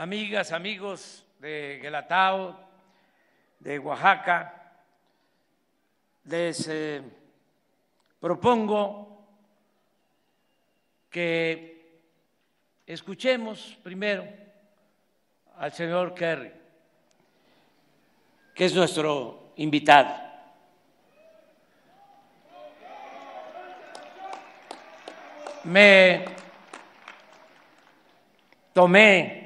amigas, 0.00 0.50
amigos 0.52 1.26
de 1.40 1.78
Guelatao, 1.82 2.58
de 3.58 3.78
Oaxaca, 3.78 4.72
les 6.24 6.66
eh, 6.68 7.02
propongo 8.18 9.28
que 11.10 12.00
escuchemos 12.86 13.76
primero 13.82 14.24
al 15.58 15.70
señor 15.70 16.14
Kerry, 16.14 16.50
que 18.54 18.64
es 18.64 18.74
nuestro 18.74 19.52
invitado. 19.56 20.16
Me 25.64 26.24
tomé 28.72 29.39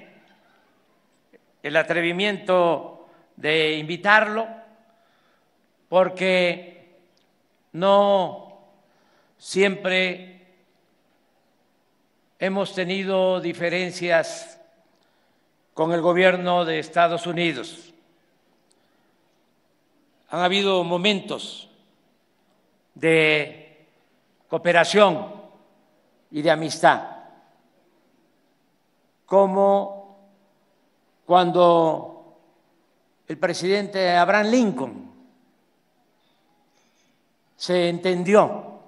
el 1.64 1.78
atrevimiento 1.78 3.09
de 3.36 3.78
invitarlo 3.78 4.46
porque 5.88 6.98
no 7.73 8.59
siempre 9.38 10.46
hemos 12.38 12.74
tenido 12.74 13.40
diferencias 13.40 14.60
con 15.73 15.95
el 15.95 16.02
gobierno 16.02 16.66
de 16.66 16.80
Estados 16.80 17.27
Unidos. 17.27 17.95
Han 20.28 20.40
habido 20.40 20.84
momentos 20.84 21.70
de 22.95 23.87
cooperación 24.48 25.32
y 26.30 26.42
de 26.42 26.51
amistad, 26.51 27.09
como 29.24 30.03
cuando 31.27 32.38
el 33.26 33.38
presidente 33.38 34.15
Abraham 34.15 34.46
Lincoln 34.46 35.15
se 37.57 37.88
entendió 37.88 38.80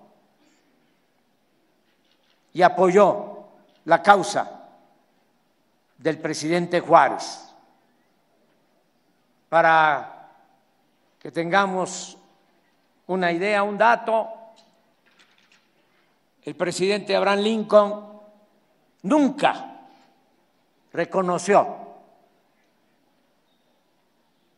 y 2.53 2.63
apoyó 2.63 3.49
la 3.85 4.03
causa 4.03 4.69
del 5.97 6.19
presidente 6.19 6.81
Juárez. 6.81 7.43
Para 9.49 10.29
que 11.19 11.31
tengamos 11.31 12.19
una 13.07 13.33
idea, 13.33 13.63
un 13.63 13.79
dato, 13.79 14.29
el 16.43 16.55
presidente 16.55 17.17
Abraham 17.17 17.41
Lincoln 17.41 18.21
nunca 19.03 19.81
reconoció 20.93 21.86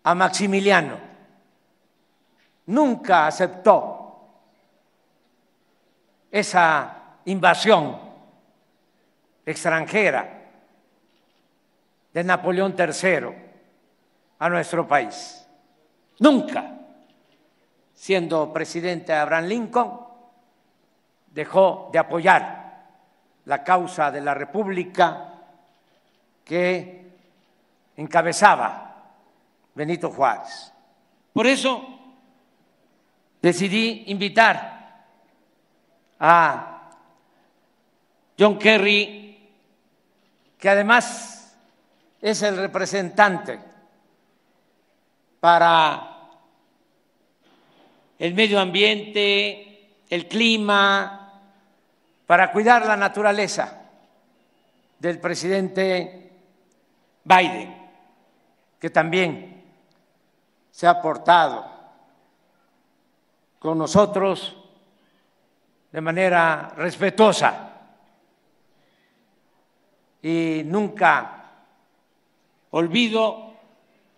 a 0.09 0.15
Maximiliano, 0.15 0.99
nunca 2.65 3.27
aceptó 3.27 4.31
esa 6.31 7.19
invasión 7.27 7.95
extranjera 9.45 10.47
de 12.15 12.25
Napoleón 12.25 12.75
III 12.79 13.35
a 14.39 14.49
nuestro 14.49 14.89
país. 14.89 15.47
Nunca, 16.21 16.73
siendo 17.93 18.51
presidente 18.51 19.13
Abraham 19.13 19.45
Lincoln, 19.45 20.01
dejó 21.27 21.91
de 21.93 21.99
apoyar 21.99 22.87
la 23.45 23.63
causa 23.63 24.11
de 24.11 24.23
la 24.23 24.33
República 24.33 25.35
que 26.47 27.13
encabezaba 27.95 28.88
Benito 29.79 30.11
Juárez. 30.11 30.73
Por 31.33 31.47
eso 31.47 31.89
decidí 33.41 34.03
invitar 34.09 35.07
a 36.19 36.91
John 38.37 38.59
Kerry, 38.59 39.39
que 40.59 40.69
además 40.69 41.57
es 42.21 42.43
el 42.43 42.57
representante 42.57 43.61
para 45.39 46.27
el 48.19 48.35
medio 48.35 48.59
ambiente, 48.59 49.93
el 50.11 50.27
clima, 50.27 51.41
para 52.27 52.51
cuidar 52.51 52.85
la 52.85 52.97
naturaleza 52.97 53.81
del 54.99 55.21
presidente 55.21 56.33
Biden, 57.23 57.77
que 58.81 58.91
también 58.91 59.58
se 60.79 60.87
ha 60.87 61.03
portado 61.03 61.69
con 63.59 63.77
nosotros 63.77 64.57
de 65.91 66.01
manera 66.01 66.73
respetuosa 66.77 67.73
y 70.23 70.63
nunca 70.65 71.65
olvido 72.71 73.55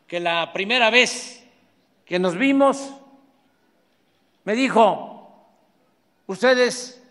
que 0.07 0.21
la 0.21 0.53
primera 0.53 0.91
vez 0.91 1.43
que 2.05 2.19
nos 2.19 2.37
vimos 2.37 2.93
me 4.45 4.55
dijo, 4.55 5.33
ustedes 6.27 7.03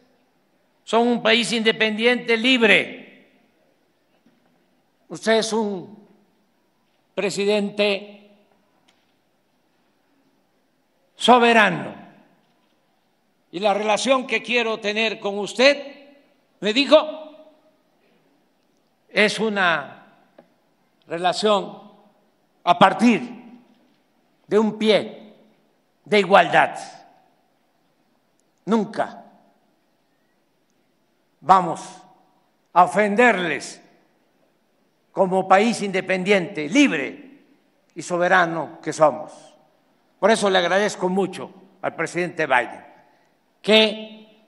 son 0.84 1.08
un 1.08 1.24
país 1.24 1.52
independiente, 1.54 2.38
libre. 2.38 3.32
Usted 5.08 5.38
es 5.40 5.52
un 5.54 6.08
presidente 7.16 8.19
soberano. 11.20 11.94
Y 13.52 13.60
la 13.60 13.74
relación 13.74 14.26
que 14.26 14.42
quiero 14.42 14.80
tener 14.80 15.20
con 15.20 15.38
usted, 15.38 16.08
me 16.62 16.74
dijo, 16.74 16.98
es 19.10 19.40
una 19.40 20.06
relación 21.08 21.78
a 22.64 22.80
partir 22.80 23.22
de 24.48 24.60
un 24.60 24.78
pie 24.78 25.34
de 26.06 26.20
igualdad. 26.20 26.80
Nunca 28.66 29.26
vamos 31.42 31.82
a 32.72 32.84
ofenderles 32.86 33.82
como 35.12 35.48
país 35.48 35.82
independiente, 35.82 36.70
libre 36.70 37.42
y 37.96 38.02
soberano 38.02 38.80
que 38.82 38.94
somos. 38.94 39.49
Por 40.20 40.32
eso 40.32 40.50
le 40.50 40.58
agradezco 40.58 41.10
mucho 41.10 41.54
al 41.82 41.96
presidente 41.96 42.46
Biden 42.46 42.86
que 43.62 44.46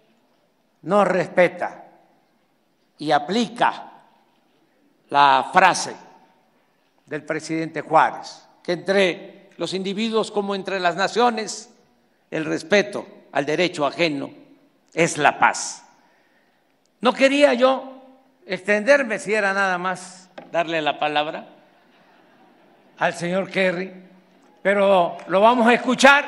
nos 0.84 1.08
respeta 1.08 1.86
y 2.98 3.12
aplica 3.12 3.92
la 5.10 5.50
frase 5.52 5.96
del 7.06 7.24
presidente 7.24 7.82
Juárez, 7.82 8.48
que 8.64 8.74
entre 8.74 9.50
los 9.58 9.74
individuos 9.74 10.32
como 10.32 10.56
entre 10.56 10.80
las 10.80 10.96
naciones, 10.96 11.70
el 12.30 12.46
respeto 12.46 13.06
al 13.32 13.46
derecho 13.46 13.86
ajeno 13.86 14.30
es 14.94 15.18
la 15.18 15.38
paz. 15.38 15.86
No 17.02 17.14
quería 17.14 17.54
yo 17.54 18.02
extenderme 18.46 19.20
si 19.20 19.34
era 19.34 19.54
nada 19.54 19.78
más 19.78 20.30
darle 20.52 20.82
la 20.82 21.00
palabra 21.00 21.48
al 22.98 23.14
señor 23.14 23.50
Kerry, 23.50 24.11
pero 24.62 25.18
lo 25.28 25.42
vamos 25.42 25.68
a 25.68 25.74
escuchar 25.74 26.26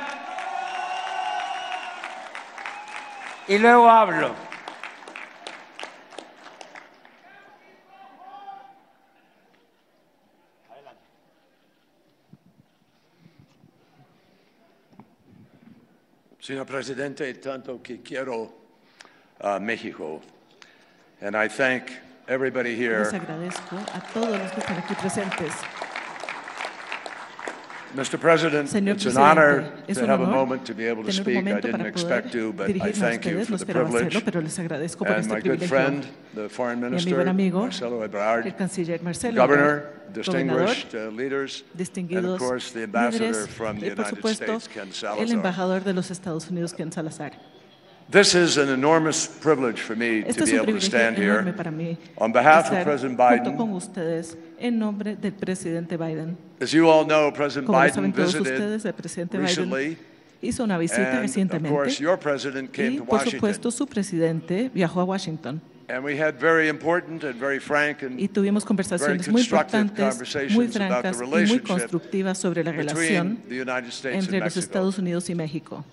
y 3.48 3.58
luego 3.58 3.90
hablo. 3.90 4.36
Señor 16.40 16.66
presidente, 16.66 17.34
tanto 17.36 17.82
que 17.82 18.02
quiero 18.02 18.54
a 19.40 19.60
México 19.60 20.22
And 21.24 21.38
I 21.38 21.48
thank 21.48 21.94
everybody 22.28 22.76
here. 22.76 23.00
Les 23.00 23.14
agradezco 23.14 23.78
a 23.94 24.02
todos 24.14 24.38
los 24.38 24.52
que 24.52 24.60
están 24.60 24.78
aquí 24.78 24.94
presentes. 24.96 25.54
Mr. 27.96 28.20
President, 28.20 28.68
Señor 28.70 28.96
it's 28.96 29.06
an 29.06 29.18
honor 29.18 29.72
es 29.88 29.98
to 29.98 30.04
un 30.04 30.10
have 30.10 30.24
a 30.24 30.26
moment 30.26 30.66
to 30.66 30.74
be 30.74 30.86
able 30.86 31.04
to 31.04 31.12
speak. 31.12 31.38
I 31.38 31.62
didn't 31.62 31.86
expect 31.86 32.32
to, 32.32 32.52
but 32.52 32.70
I 32.70 32.92
thank 32.92 33.26
you 33.26 33.46
for 33.46 33.58
the 33.58 33.66
privilege. 33.66 34.08
hacerlo, 34.08 34.22
pero 34.26 34.42
les 34.42 34.58
agradezco 34.58 35.06
por 35.06 35.14
And 35.16 35.22
este 35.22 35.34
my 35.34 35.42
good 35.42 35.64
friend, 35.68 36.04
the 36.34 36.50
Foreign 36.50 36.80
Minister, 36.82 37.28
amigo, 37.28 37.62
Marcelo 37.62 38.04
Ebrard, 38.04 38.48
el 38.48 38.56
canciller 38.56 39.02
Marcelo 39.04 39.36
Governor, 39.36 39.84
distinguished 40.12 40.96
uh, 40.96 41.12
leaders, 41.12 41.64
and 41.78 42.26
of 42.26 42.40
course 42.40 42.72
the 42.72 42.84
ambassador 42.84 43.48
from 43.48 43.80
the 43.80 43.90
United 43.90 44.08
supuesto 44.08 44.60
States, 44.60 44.68
Ken 44.68 44.88
el 44.88 44.94
Salazar. 44.94 45.28
embajador 45.36 45.84
de 45.84 45.94
los 45.94 46.10
Estados 46.10 46.50
Unidos, 46.50 46.74
Ken 46.74 46.92
Salazar. 46.92 47.34
This 48.10 48.36
is 48.36 48.58
an 48.58 48.70
enormous 48.70 49.28
privilege 49.28 49.80
for 49.80 49.96
me 49.96 50.22
to 50.24 50.30
Este 50.30 50.44
es 50.44 50.52
be 50.52 50.58
able 50.58 50.74
to 50.74 50.82
stand 50.82 51.18
here 51.18 51.40
on 52.18 52.32
behalf 52.32 52.72
of 52.72 52.84
President 52.84 53.18
Biden. 53.18 53.56
en 54.60 54.80
nombre 54.80 55.16
del 55.16 55.32
presidente 55.34 55.98
Biden. 55.98 56.38
As 56.60 56.72
you 56.72 56.90
all 56.90 57.06
know, 57.06 57.32
President 57.32 57.66
Como 57.68 57.80
Biden 57.80 57.94
saben 57.94 58.14
todos 58.14 58.34
visited 58.34 58.54
ustedes, 58.54 58.86
el 58.86 58.94
presidente 58.94 59.38
recently, 59.38 59.90
Biden 59.90 59.98
hizo 60.42 60.64
una 60.64 60.78
visita 60.78 61.10
and 61.10 61.16
of 61.18 61.22
recientemente 61.22 61.70
course 61.76 62.00
your 62.04 62.18
president 62.18 62.72
came 62.72 62.94
y, 62.94 62.98
to 62.98 63.06
por 63.06 63.20
Washington. 63.20 63.40
supuesto, 63.40 63.72
su 63.72 63.88
presidente 63.88 64.70
viajó 64.74 65.02
a 65.02 65.04
Washington 65.06 65.62
And 65.90 66.04
we 66.04 66.18
had 66.18 66.40
very 66.40 66.70
important 66.70 67.24
and 67.26 67.36
very 67.36 67.60
frank 67.60 68.04
and 68.04 68.18
y 68.20 68.28
tuvimos 68.30 68.64
conversaciones 68.64 69.28
muy 69.28 69.42
constructive 69.42 69.82
importantes, 69.82 70.14
conversations 70.16 70.56
muy 70.56 70.66
about 70.66 70.78
the 70.78 70.88
francas 70.88 71.16
y 71.16 71.20
muy 71.20 71.32
relationship 71.32 71.68
constructivas 71.68 72.38
sobre 72.38 72.64
la 72.64 72.72
relación 72.72 73.36
between 73.36 73.50
the 73.50 73.72
United 73.72 73.90
States 73.90 74.18
entre 74.18 74.38
and 74.38 74.46
los 74.46 74.56
Mexico. 74.56 74.60
Estados 74.60 74.98
Unidos 74.98 75.30
y 75.30 75.36
México. 75.36 75.84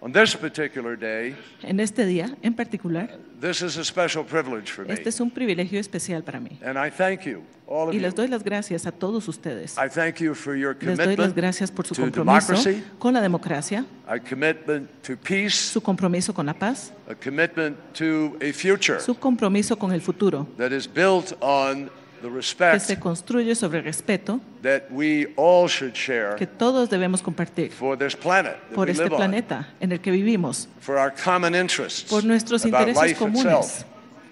On 0.00 0.12
this 0.12 0.36
particular 0.36 0.96
day, 0.98 1.34
En 1.62 1.80
este 1.80 2.04
día, 2.04 2.36
en 2.42 2.54
particular, 2.54 3.18
this 3.40 3.62
is 3.62 3.78
a 3.78 3.84
special 3.84 4.24
privilege 4.24 4.70
for 4.70 4.86
me. 4.86 4.92
este 4.92 5.08
es 5.08 5.20
un 5.20 5.30
privilegio 5.30 5.80
especial 5.80 6.22
para 6.22 6.38
mí. 6.38 6.58
And 6.62 6.76
I 6.76 6.90
thank 6.90 7.22
you, 7.22 7.42
all 7.66 7.88
of 7.88 7.94
Y 7.94 7.96
you. 7.96 8.02
les 8.02 8.14
doy 8.14 8.28
las 8.28 8.44
gracias 8.44 8.86
a 8.86 8.92
todos 8.92 9.26
ustedes. 9.26 9.74
I 9.78 9.88
thank 9.88 10.16
you 10.20 10.34
for 10.34 10.54
your 10.54 10.74
Les 10.80 10.96
doy 10.98 11.06
las 11.06 11.06
commitment 11.16 11.34
gracias 11.36 11.70
por 11.70 11.86
su 11.86 11.94
to 11.94 12.02
compromiso 12.02 12.52
democracy, 12.52 12.84
con 12.98 13.14
la 13.14 13.22
democracia, 13.22 13.86
a 14.06 14.18
commitment 14.20 14.88
to 15.02 15.16
peace, 15.16 15.56
su 15.72 15.80
compromiso 15.80 16.34
con 16.34 16.44
la 16.46 16.54
paz, 16.54 16.92
a 17.08 17.14
commitment 17.14 17.76
to 17.94 18.36
a 18.42 18.52
future 18.52 19.00
su 19.00 19.14
compromiso 19.18 19.76
con 19.78 19.92
el 19.92 20.02
futuro, 20.02 20.46
that 20.58 20.72
is 20.72 20.86
built 20.86 21.32
on 21.40 21.90
que 22.30 22.80
se 22.80 22.98
construye 22.98 23.54
sobre 23.54 23.78
el 23.78 23.84
respeto 23.84 24.40
that 24.62 24.82
we 24.90 25.28
all 25.36 25.68
should 25.68 25.94
share 25.94 26.36
que 26.36 26.46
todos 26.46 26.88
debemos 26.90 27.22
compartir 27.22 27.70
for 27.70 27.96
this 27.96 28.14
planet 28.14 28.56
that 28.68 28.74
por 28.74 28.90
este 28.90 29.08
planeta 29.08 29.68
en 29.80 29.92
el 29.92 30.00
que 30.00 30.10
vivimos, 30.10 30.68
for 30.80 30.96
our 30.96 31.12
common 31.12 31.54
interests 31.54 32.10
por 32.10 32.24
nuestros 32.24 32.64
intereses 32.64 33.16
comunes 33.16 33.84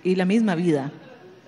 y 0.05 0.15
la 0.15 0.25
misma 0.25 0.55
vida. 0.55 0.93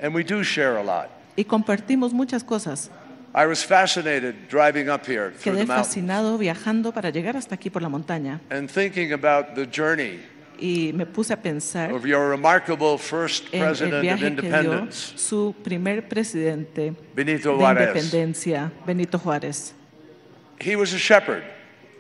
And 0.01 0.15
we 0.15 0.25
do 0.25 0.43
share 0.43 0.79
a 0.79 0.83
lot. 0.83 1.09
Y 1.37 1.45
compartimos 1.45 2.13
muchas 2.13 2.43
cosas. 2.43 2.91
I 3.35 3.47
was 3.47 3.63
fascinated 3.63 4.49
driving 4.49 4.89
up 4.89 5.07
here 5.07 5.35
Quedé 5.45 5.67
fascinado 5.67 6.39
viajando 6.39 6.93
para 6.93 7.11
llegar 7.11 7.37
hasta 7.37 7.55
aquí 7.55 7.69
por 7.69 7.83
la 7.83 7.91
montaña 7.91 8.41
and 8.51 8.71
thinking 8.71 9.13
about 9.13 9.55
the 9.55 9.67
journey 9.67 10.21
y 10.59 10.93
me 10.95 11.07
puse 11.07 11.33
a 11.33 11.37
pensar 11.37 11.93
of 11.93 12.05
your 12.05 12.31
remarkable 12.31 12.99
first 12.99 13.53
en 13.53 13.63
el 13.63 13.69
president 13.69 13.95
of 13.95 14.03
viaje 14.03 14.37
que 14.37 14.61
dio 14.61 14.93
su 14.93 15.55
primer 15.63 16.09
presidente 16.09 16.95
Benito 17.15 17.53
de 17.53 17.57
Juárez. 17.57 17.89
independencia, 17.89 18.73
Benito 18.87 19.19
Juárez. 19.19 19.75
He 20.59 20.77
was 20.77 20.93
a 20.95 20.99
shepherd, 20.99 21.43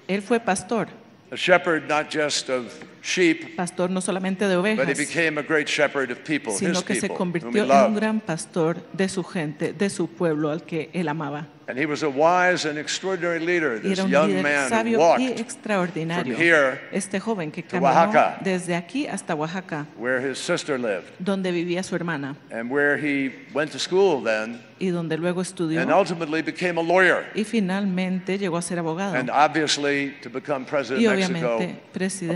Él 0.08 0.23
fue 0.23 0.41
pastor, 0.41 0.88
a 1.31 1.37
shepherd 1.37 1.88
not 1.88 2.11
just 2.11 2.49
of 2.49 2.73
sheep, 3.03 3.56
pastor 3.56 3.91
no 3.91 4.00
solamente 4.00 4.47
de 4.49 4.56
but 4.56 4.67
he 4.67 4.75
ovejas, 4.75 4.99
became 4.99 5.38
a 5.38 5.43
great 5.43 5.69
shepherd 5.69 6.11
of 6.11 6.19
people, 6.25 6.53
his 6.53 6.61
sino 6.61 6.82
que 6.82 6.94
se 6.94 7.03
people, 7.03 7.17
convirtió 7.17 7.64
en 7.64 7.70
un 7.70 7.94
gran 7.94 8.20
pastor 8.20 8.76
de 8.93 9.08
su 9.08 9.23
gente, 9.23 9.73
de 9.73 9.91
su 9.91 10.08
pueblo 10.08 10.50
al 10.50 10.62
que 10.62 10.91
él 10.93 11.08
amaba. 11.08 11.49
And 11.69 11.77
he 11.77 11.85
was 11.85 12.05
a 12.05 12.09
wise 12.11 12.65
and 12.65 12.79
extraordinary 12.79 13.41
leader, 13.41 13.81
this 13.81 13.99
era 13.99 14.05
un 14.05 14.11
young 14.11 14.41
man 14.43 14.71
who 14.71 14.93
y 14.93 14.97
walked 14.97 15.41
extraordinario. 15.41 16.35
from 16.35 16.37
here 16.37 16.81
Este 16.93 17.19
joven 17.19 17.51
que 17.51 17.63
to 17.65 17.79
Oaxaca. 17.79 18.39
desde 18.45 18.77
aquí 18.77 19.09
hasta 19.09 19.35
Oaxaca, 19.35 19.85
where 19.99 20.21
his 20.21 20.39
sister 20.39 20.79
lived 20.79 21.11
donde 21.19 21.51
vivía 21.51 21.83
su 21.83 21.97
hermana 21.97 22.37
and 22.53 22.71
where 22.71 22.97
he 22.97 23.33
went 23.53 23.73
to 23.73 23.81
school 23.81 24.23
then 24.23 24.61
y 24.81 24.91
donde 24.91 25.19
luego 25.19 25.41
estudió 25.43 25.81
and 25.81 25.91
ultimately 25.91 26.41
became 26.41 26.79
a 26.79 26.83
lawyer 26.83 27.27
y 27.35 27.43
finalmente 27.43 28.39
llegó 28.39 28.59
a 28.59 28.63
ser 28.63 28.79
abogado. 28.79 29.15
and 29.17 29.29
obviously 29.29 30.15
to 30.23 30.31
become 30.31 30.65
president 30.65 31.05
y 31.05 31.13
of 31.21 31.31
Mexico, 31.31 31.59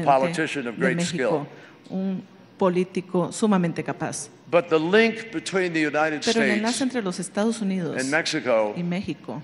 a 0.00 0.04
politician 0.04 0.66
of 0.66 0.74
de 0.74 0.80
great 0.80 0.96
México, 0.96 1.46
skill. 1.86 1.96
un 1.96 2.22
político 2.60 3.32
sumamente 3.32 3.82
capaz. 3.82 4.28
But 4.50 4.68
the 4.68 4.78
link 4.78 5.32
between 5.32 5.72
the 5.72 5.80
United 5.86 6.22
Pero 6.24 6.42
el 6.42 6.50
enlace 6.50 6.74
States 6.76 6.82
entre 6.82 7.02
los 7.02 7.18
Estados 7.18 7.62
Unidos 7.62 7.96
and 7.98 8.10
Mexico 8.10 8.74
y 8.76 8.82
México 8.82 9.42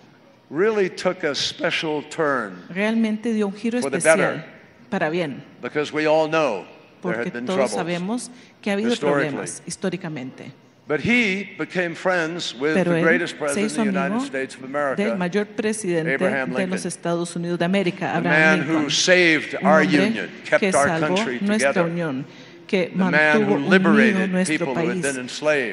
really 0.51 0.91
took 0.91 1.25
a 1.25 1.35
special 1.35 2.05
turn 2.11 2.63
realmente 2.69 3.33
dio 3.33 3.47
un 3.47 3.55
giro 3.55 3.81
For 3.81 3.91
the 3.91 3.97
especial 3.99 4.35
better. 4.37 4.45
para 4.91 5.09
bien, 5.11 5.43
because 5.63 5.93
we 5.93 6.07
all 6.07 6.29
know 6.29 6.65
there 7.03 7.15
porque 7.15 7.25
had 7.29 7.33
been 7.33 7.47
todos 7.47 7.71
troubles. 7.71 7.73
sabemos 7.73 8.31
que 8.61 8.71
ha 8.71 8.75
habido 8.75 8.93
historically. 8.93 9.31
problemas 9.31 9.63
históricamente. 9.67 10.53
But 10.89 11.01
he 11.01 11.57
became 11.59 11.97
friends 11.97 12.55
with 12.55 12.75
Pero 12.75 12.93
the 12.93 12.99
él 13.01 13.03
greatest 13.05 13.33
se 13.35 13.39
president 13.41 13.67
of 13.67 13.73
hizo 13.73 13.83
the 13.83 13.89
United 13.89 14.13
amigo 14.13 14.25
States 14.27 14.55
of 14.55 14.61
del 14.61 14.71
America, 14.77 15.17
mayor 15.17 15.47
presidente 15.47 16.15
Abraham 16.15 16.51
de 16.51 16.59
Lincoln. 16.59 16.71
los 16.71 16.85
Estados 16.87 17.35
Unidos 17.35 17.59
de 17.59 17.65
América, 17.65 18.13
the 18.13 18.19
Abraham 18.19 18.59
man 18.59 18.61
who 18.61 18.73
Lincoln. 18.75 18.91
saved 18.91 19.55
Un 19.61 19.67
our 19.67 19.83
hombre 19.83 20.07
union, 20.07 20.31
kept 20.45 20.61
que 20.61 20.69
our 20.69 20.87
salvó 20.89 21.17
country 21.17 21.39
nuestra 21.41 21.73
together, 21.73 21.91
unión, 21.91 22.25
que 22.67 22.91
mantuvo 22.95 23.55
unido 23.55 24.27
nuestro 24.27 24.75
país, 24.75 25.05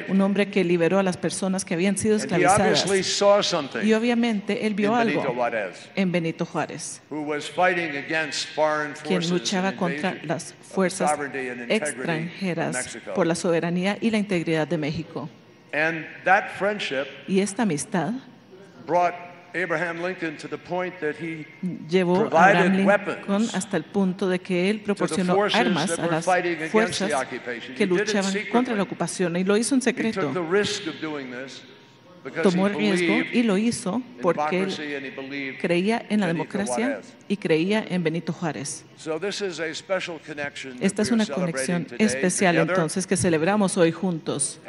un 0.08 0.20
hombre 0.20 0.48
que 0.48 0.64
liberó 0.64 0.98
a 0.98 1.02
las 1.02 1.16
personas 1.16 1.64
que 1.64 1.74
habían 1.74 1.96
sido 1.98 2.16
esclavizadas. 2.16 2.86
Y 3.82 3.92
obviamente 3.92 4.66
él 4.66 4.74
vio 4.74 4.94
algo 4.94 5.36
en 5.94 6.12
Benito 6.12 6.46
Juárez, 6.46 7.02
quien 9.06 9.30
luchaba 9.30 9.72
contra 9.72 10.16
las 10.24 10.54
fuerzas 10.62 11.18
extranjeras 11.68 12.98
por 13.14 13.26
la 13.26 13.34
soberanía 13.34 13.98
y 14.00 14.10
la 14.10 14.18
integridad 14.18 14.66
de 14.66 14.78
México. 14.78 15.28
Y 17.26 17.40
esta 17.40 17.62
amistad 17.64 18.12
brought 18.86 19.23
Abraham 19.54 20.02
Lincoln 20.02 20.36
to 20.36 20.48
the 20.48 20.58
point 20.58 20.98
that 21.00 21.14
he 21.16 21.46
llevó 21.88 22.16
a 22.16 22.20
provided 22.28 22.56
Abraham 22.56 22.76
Lincoln 22.76 22.86
weapons 22.86 23.54
hasta 23.54 23.76
el 23.76 23.84
punto 23.84 24.28
de 24.28 24.40
que 24.40 24.68
él 24.68 24.80
proporcionó 24.80 25.34
forces 25.34 25.60
armas 25.60 25.90
that 25.90 26.00
a 26.00 26.02
were 26.02 26.10
las 26.10 26.24
fighting 26.24 26.54
against 26.54 26.72
fuerzas 26.72 27.08
the 27.08 27.14
occupation. 27.14 27.74
que 27.76 27.84
He 27.84 27.86
did 27.86 28.00
it 28.00 28.08
luchaban 28.08 28.34
contra 28.50 28.74
la 28.74 28.82
ocupación 28.82 29.36
y 29.36 29.44
lo 29.44 29.56
hizo 29.56 29.76
en 29.76 29.82
secreto. 29.82 30.32
Tomó 32.42 32.68
el 32.68 32.74
riesgo 32.74 33.14
y 33.32 33.42
lo 33.42 33.58
hizo 33.58 34.02
porque 34.22 34.62
él 34.62 35.56
creía 35.60 36.04
en 36.08 36.20
la 36.20 36.26
democracia 36.26 37.00
y 37.28 37.36
creía 37.36 37.84
en 37.86 38.02
Benito 38.02 38.32
Juárez. 38.32 38.84
So 38.96 39.20
this 39.20 39.42
is 39.42 39.60
a 39.60 39.74
special 39.74 40.18
connection 40.26 40.78
that 40.78 40.86
Esta 40.86 41.02
es 41.02 41.10
una 41.10 41.26
conexión 41.26 41.86
especial 41.98 42.56
entonces 42.56 43.06
que 43.06 43.16
celebramos 43.16 43.76
hoy 43.76 43.92
juntos. 43.92 44.60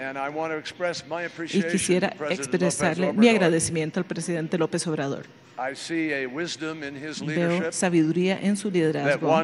Y 1.54 1.64
quisiera 1.64 2.14
expresarle 2.30 3.14
mi 3.14 3.30
agradecimiento 3.30 4.00
al 4.00 4.06
presidente 4.06 4.58
López 4.58 4.86
Obrador. 4.88 5.26
Veo 7.26 7.72
sabiduría 7.72 8.40
en 8.42 8.58
su 8.58 8.70
liderazgo 8.70 9.44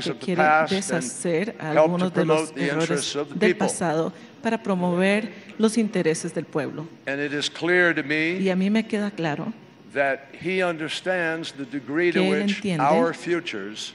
que 0.00 0.12
quiere 0.20 0.44
deshacer 0.70 1.56
algunos 1.58 2.14
de 2.14 2.24
los 2.24 2.52
errores 2.56 3.18
del 3.34 3.56
pasado 3.56 4.12
para 4.42 4.62
promover 4.62 5.32
los 5.58 5.76
intereses 5.78 6.34
del 6.34 6.44
pueblo. 6.44 6.86
And 7.06 7.20
it 7.20 7.32
is 7.32 7.50
clear 7.50 7.94
to 7.94 8.00
Y 8.00 8.04
me 8.04 8.50
a 8.50 8.56
mí 8.56 8.70
me 8.70 8.86
queda 8.86 9.10
claro 9.10 9.52
that 9.92 10.20
he 10.32 10.62
understands 10.62 11.52
the 11.52 11.64
degree 11.64 12.12
to 12.12 12.20
que 12.20 12.32
él 12.32 12.42
which 12.42 12.56
entiende 12.56 12.84
our 12.84 13.14
futures 13.14 13.94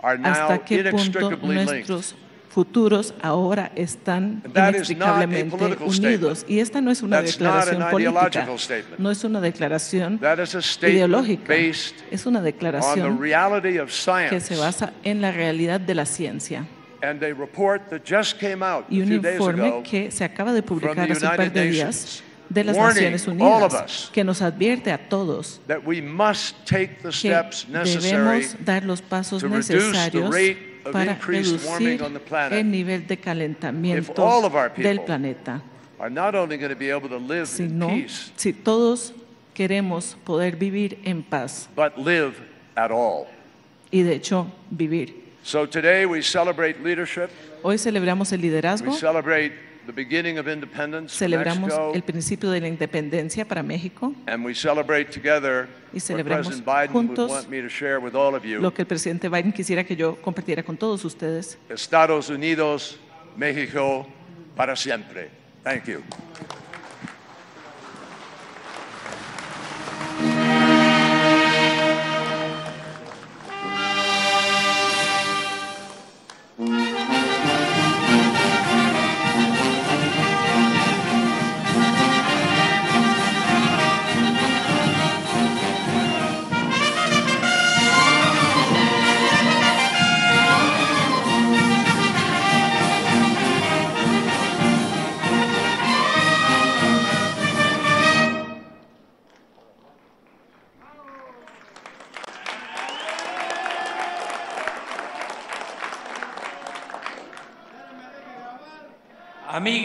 are 0.00 0.18
now 0.18 0.30
hasta 0.30 0.58
qué 0.64 0.82
punto 0.90 1.18
inextricably 1.20 1.56
linked. 1.56 1.88
nuestros 1.88 2.14
futuros 2.52 3.14
ahora 3.22 3.72
están 3.74 4.42
political 4.42 5.88
unidos. 5.88 6.44
Y 6.46 6.58
esta 6.58 6.80
no 6.82 6.90
es 6.90 7.02
una 7.02 7.22
That's 7.22 7.38
declaración 7.38 7.90
política, 7.90 8.46
no 8.98 9.10
es 9.10 9.24
una 9.24 9.40
declaración 9.40 10.20
ideológica, 10.82 11.48
based 11.48 11.96
es 12.10 12.26
una 12.26 12.40
on 12.40 12.44
the 12.44 12.52
declaración 12.52 13.18
reality 13.18 13.78
of 13.78 13.90
que 14.28 14.40
se 14.40 14.56
basa 14.56 14.92
en 15.02 15.22
la 15.22 15.32
realidad 15.32 15.80
de 15.80 15.94
la 15.94 16.04
ciencia. 16.04 16.66
And 17.02 17.22
a 17.22 17.34
report 17.34 17.90
that 17.90 18.04
just 18.04 18.38
came 18.38 18.62
out 18.62 18.86
Y 18.88 19.00
a 19.00 19.04
un 19.04 19.12
informe 19.12 19.82
que 19.82 20.10
se 20.10 20.24
acaba 20.24 20.52
de 20.52 20.62
publicar 20.62 20.94
the 20.94 21.12
hace 21.12 21.24
un 21.24 21.36
par 21.36 21.40
United 21.40 21.52
de 21.52 21.64
Nations, 21.70 22.22
días 22.22 22.22
de 22.48 22.64
las 22.64 22.76
Naciones 22.76 23.26
all 23.28 23.64
of 23.64 23.72
Unidas, 23.72 23.84
us 23.84 24.10
que 24.12 24.24
nos 24.24 24.40
advierte 24.42 24.92
a 24.92 24.98
todos 24.98 25.60
that 25.66 25.84
we 25.84 26.00
must 26.00 26.54
take 26.64 26.98
the 27.02 27.08
que 27.08 27.12
steps 27.12 27.68
necessary 27.68 28.42
debemos 28.42 28.64
dar 28.64 28.84
los 28.84 29.00
pasos 29.00 29.40
to 29.40 29.48
reduce 29.48 29.68
the 29.68 29.74
necesarios 29.74 30.56
para 30.92 31.12
increased 31.12 31.64
warming 31.64 31.98
reducir 31.98 32.02
on 32.02 32.12
the 32.12 32.20
planet 32.20 32.58
el 32.58 32.70
nivel 32.70 33.06
de 33.06 33.16
calentamiento 33.16 34.72
del 34.76 35.00
planeta, 35.00 35.62
are 35.98 36.10
not 36.10 36.34
only 36.34 36.56
going 36.56 36.70
to 36.70 36.76
be 36.76 36.90
able 36.90 37.08
to 37.08 37.18
live 37.18 37.48
in 37.58 37.68
sino 37.70 37.88
peace, 37.88 38.32
si 38.36 38.52
todos 38.52 39.12
queremos 39.54 40.16
poder 40.24 40.56
vivir 40.56 40.98
en 41.04 41.22
paz 41.22 41.68
but 41.74 41.96
live 41.98 42.34
at 42.76 42.90
all. 42.90 43.26
y 43.90 44.02
de 44.02 44.14
hecho 44.14 44.46
vivir. 44.70 45.21
So 45.42 45.66
today 45.66 46.06
we 46.06 46.22
celebrate 46.22 46.80
leadership. 46.82 47.30
Hoy 47.62 47.76
celebramos 47.78 48.32
el 48.32 48.40
liderazgo, 48.40 48.92
We 48.92 48.96
celebrate 48.96 49.52
the 49.86 49.92
beginning 49.92 50.38
of 50.38 50.46
independence 50.46 51.12
celebramos 51.16 51.68
Mexico, 51.68 51.92
el 51.94 52.02
principio 52.02 52.50
de 52.50 52.60
la 52.60 52.68
independencia 52.68 53.44
para 53.44 53.62
México, 53.64 54.14
and 54.28 54.44
we 54.44 54.54
celebrate 54.54 55.10
together 55.10 55.68
Y 55.92 55.96
what 55.96 56.02
celebramos 56.02 56.46
President 56.46 56.66
Biden 56.66 56.94
would 56.94 57.06
juntos 57.08 57.30
want 57.30 57.48
me 57.48 57.60
to 57.60 57.68
share 57.68 57.98
with 57.98 58.14
all 58.14 58.34
of 58.36 58.44
you. 58.44 58.60
lo 58.60 58.72
que 58.72 58.82
el 58.82 58.86
presidente 58.86 59.28
Biden 59.28 59.52
quisiera 59.52 59.82
que 59.84 59.96
yo 59.96 60.16
compartiera 60.22 60.62
con 60.62 60.76
todos 60.76 61.04
ustedes. 61.04 61.58
Estados 61.68 62.28
Unidos, 62.30 62.98
México, 63.36 64.06
para 64.54 64.76
siempre. 64.76 65.30
Thank 65.64 65.86
you. 65.86 66.02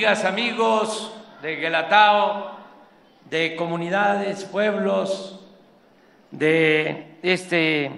Amigos 0.07 1.11
de 1.41 1.57
Guelatao, 1.57 2.57
de 3.29 3.57
comunidades, 3.57 4.45
pueblos 4.45 5.37
de 6.31 7.17
este 7.21 7.91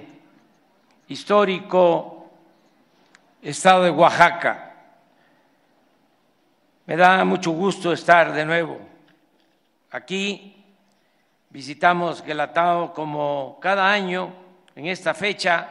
histórico 1.07 2.31
estado 3.43 3.83
de 3.83 3.91
Oaxaca. 3.91 4.73
Me 6.87 6.97
da 6.97 7.23
mucho 7.25 7.51
gusto 7.51 7.93
estar 7.93 8.33
de 8.33 8.43
nuevo 8.43 8.79
aquí. 9.91 10.65
Visitamos 11.51 12.23
Guelatao 12.23 12.91
como 12.91 13.59
cada 13.61 13.87
año 13.87 14.33
en 14.75 14.87
esta 14.87 15.13
fecha 15.13 15.69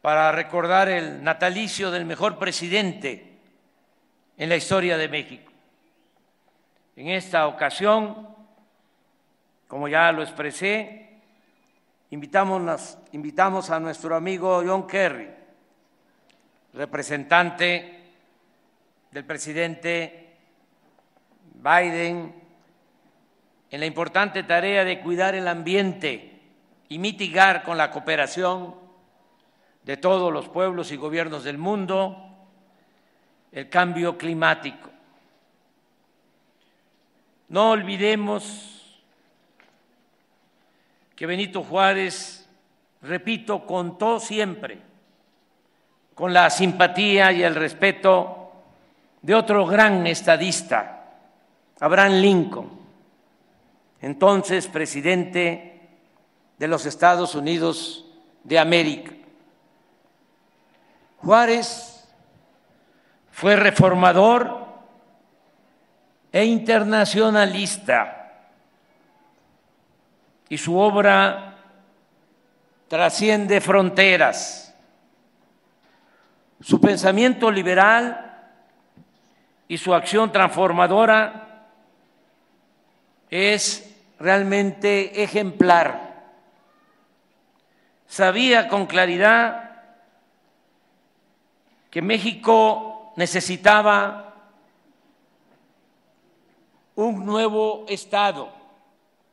para 0.00 0.32
recordar 0.32 0.88
el 0.88 1.22
natalicio 1.22 1.92
del 1.92 2.06
mejor 2.06 2.38
presidente 2.38 3.31
en 4.42 4.48
la 4.48 4.56
historia 4.56 4.98
de 4.98 5.08
México. 5.08 5.52
En 6.96 7.10
esta 7.10 7.46
ocasión, 7.46 8.26
como 9.68 9.86
ya 9.86 10.10
lo 10.10 10.20
expresé, 10.20 11.20
invitamos, 12.10 13.70
a 13.70 13.78
nuestro 13.78 14.16
amigo 14.16 14.60
John 14.66 14.88
Kerry, 14.88 15.30
representante 16.74 18.00
del 19.12 19.24
presidente 19.24 20.34
Biden 21.54 22.34
en 23.70 23.78
la 23.78 23.86
importante 23.86 24.42
tarea 24.42 24.84
de 24.84 25.02
cuidar 25.02 25.36
el 25.36 25.46
ambiente 25.46 26.40
y 26.88 26.98
mitigar 26.98 27.62
con 27.62 27.78
la 27.78 27.92
cooperación 27.92 28.74
de 29.84 29.96
todos 29.96 30.32
los 30.32 30.48
pueblos 30.48 30.90
y 30.90 30.96
gobiernos 30.96 31.44
del 31.44 31.58
mundo 31.58 32.31
el 33.52 33.68
cambio 33.68 34.16
climático. 34.16 34.88
No 37.48 37.70
olvidemos 37.70 39.02
que 41.14 41.26
Benito 41.26 41.62
Juárez, 41.62 42.48
repito, 43.02 43.66
contó 43.66 44.18
siempre 44.18 44.78
con 46.14 46.32
la 46.32 46.48
simpatía 46.48 47.30
y 47.30 47.42
el 47.42 47.54
respeto 47.54 48.52
de 49.20 49.34
otro 49.34 49.66
gran 49.66 50.06
estadista, 50.06 51.04
Abraham 51.78 52.12
Lincoln, 52.14 52.70
entonces 54.00 54.66
presidente 54.66 55.90
de 56.58 56.68
los 56.68 56.86
Estados 56.86 57.34
Unidos 57.34 58.06
de 58.44 58.58
América. 58.58 59.12
Juárez 61.18 61.91
fue 63.32 63.56
reformador 63.56 64.62
e 66.30 66.44
internacionalista 66.44 68.30
y 70.48 70.58
su 70.58 70.76
obra 70.76 71.56
trasciende 72.88 73.60
fronteras. 73.60 74.74
Su 76.60 76.80
pensamiento 76.80 77.50
liberal 77.50 78.38
y 79.66 79.78
su 79.78 79.94
acción 79.94 80.30
transformadora 80.30 81.66
es 83.30 83.96
realmente 84.18 85.22
ejemplar. 85.22 86.12
Sabía 88.06 88.68
con 88.68 88.84
claridad 88.86 89.70
que 91.90 92.02
México 92.02 92.91
necesitaba 93.16 94.34
un 96.94 97.24
nuevo 97.24 97.84
Estado, 97.88 98.52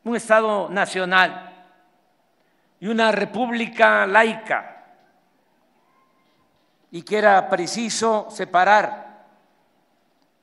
un 0.04 0.16
Estado 0.16 0.70
nacional 0.70 1.68
y 2.80 2.88
una 2.88 3.12
república 3.12 4.08
laica, 4.08 4.76
y 6.92 7.02
que 7.04 7.18
era 7.18 7.50
preciso 7.50 8.28
separar 8.32 9.26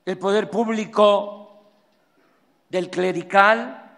el 0.05 0.17
poder 0.17 0.49
público 0.49 1.63
del 2.69 2.89
clerical 2.89 3.91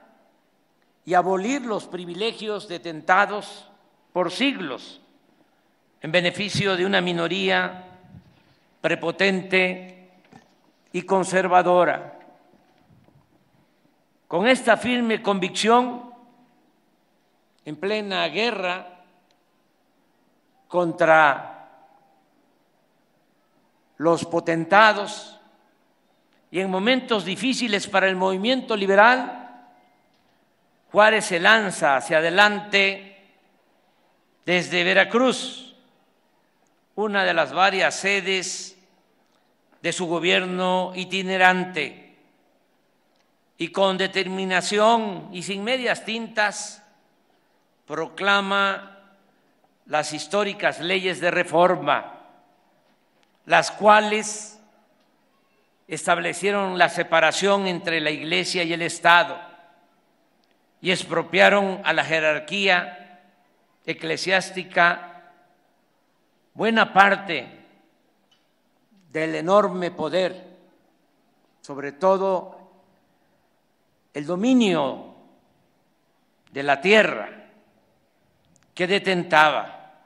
y 1.05 1.13
abolir 1.13 1.63
los 1.63 1.85
privilegios 1.85 2.67
detentados 2.67 3.69
por 4.13 4.31
siglos 4.31 5.01
en 6.01 6.11
beneficio 6.11 6.75
de 6.75 6.85
una 6.85 7.01
minoría 7.01 7.88
prepotente 8.81 10.09
y 10.91 11.01
conservadora. 11.03 12.19
Con 14.27 14.47
esta 14.47 14.77
firme 14.77 15.21
convicción, 15.21 16.13
en 17.65 17.75
plena 17.75 18.27
guerra 18.27 19.03
contra 20.67 21.59
los 23.97 24.25
potentados 24.25 25.39
y 26.51 26.59
en 26.59 26.69
momentos 26.69 27.25
difíciles 27.25 27.87
para 27.87 28.07
el 28.07 28.15
movimiento 28.15 28.75
liberal, 28.75 29.67
Juárez 30.91 31.25
se 31.25 31.39
lanza 31.39 31.97
hacia 31.97 32.17
adelante 32.17 33.09
desde 34.45 34.83
Veracruz, 34.83 35.68
una 36.99 37.23
de 37.23 37.33
las 37.33 37.53
varias 37.53 37.95
sedes 37.95 38.77
de 39.81 39.93
su 39.93 40.05
gobierno 40.07 40.91
itinerante, 40.95 42.17
y 43.57 43.69
con 43.69 43.97
determinación 43.97 45.29
y 45.31 45.43
sin 45.43 45.63
medias 45.63 46.03
tintas 46.03 46.83
proclama 47.85 48.99
las 49.85 50.11
históricas 50.11 50.81
leyes 50.81 51.21
de 51.21 51.31
reforma, 51.31 52.19
las 53.45 53.71
cuales 53.71 54.59
establecieron 55.87 56.77
la 56.77 56.89
separación 56.89 57.65
entre 57.67 58.01
la 58.01 58.11
Iglesia 58.11 58.63
y 58.63 58.73
el 58.73 58.81
Estado 58.81 59.39
y 60.81 60.91
expropiaron 60.91 61.81
a 61.85 61.93
la 61.93 62.03
jerarquía 62.03 63.21
eclesiástica 63.85 65.08
buena 66.59 66.91
parte 66.91 67.47
del 69.13 69.35
enorme 69.35 69.91
poder, 69.91 70.57
sobre 71.61 71.93
todo 71.93 72.59
el 74.13 74.25
dominio 74.25 75.15
de 76.51 76.63
la 76.63 76.81
tierra 76.81 77.29
que 78.73 78.87
detentaba. 78.87 80.01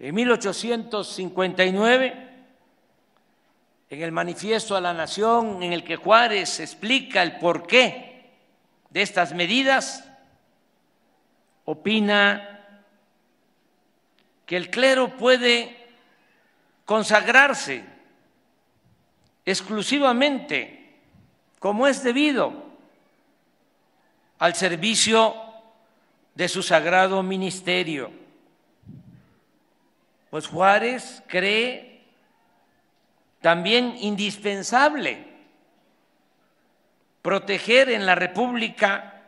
En 0.00 0.12
1859, 0.12 2.28
en 3.88 4.02
el 4.02 4.10
Manifiesto 4.10 4.74
a 4.74 4.80
la 4.80 4.92
Nación, 4.92 5.62
en 5.62 5.72
el 5.72 5.84
que 5.84 5.94
Juárez 5.94 6.58
explica 6.58 7.22
el 7.22 7.38
porqué 7.38 8.32
de 8.90 9.02
estas 9.02 9.34
medidas, 9.34 10.04
opina 11.64 12.55
que 14.46 14.56
el 14.56 14.70
clero 14.70 15.16
puede 15.16 15.76
consagrarse 16.84 17.84
exclusivamente, 19.44 20.94
como 21.58 21.86
es 21.86 22.02
debido, 22.02 22.64
al 24.38 24.54
servicio 24.54 25.34
de 26.34 26.48
su 26.48 26.62
sagrado 26.62 27.22
ministerio. 27.22 28.10
Pues 30.30 30.46
Juárez 30.46 31.22
cree 31.26 32.04
también 33.40 33.96
indispensable 33.98 35.26
proteger 37.22 37.90
en 37.90 38.06
la 38.06 38.14
República 38.14 39.22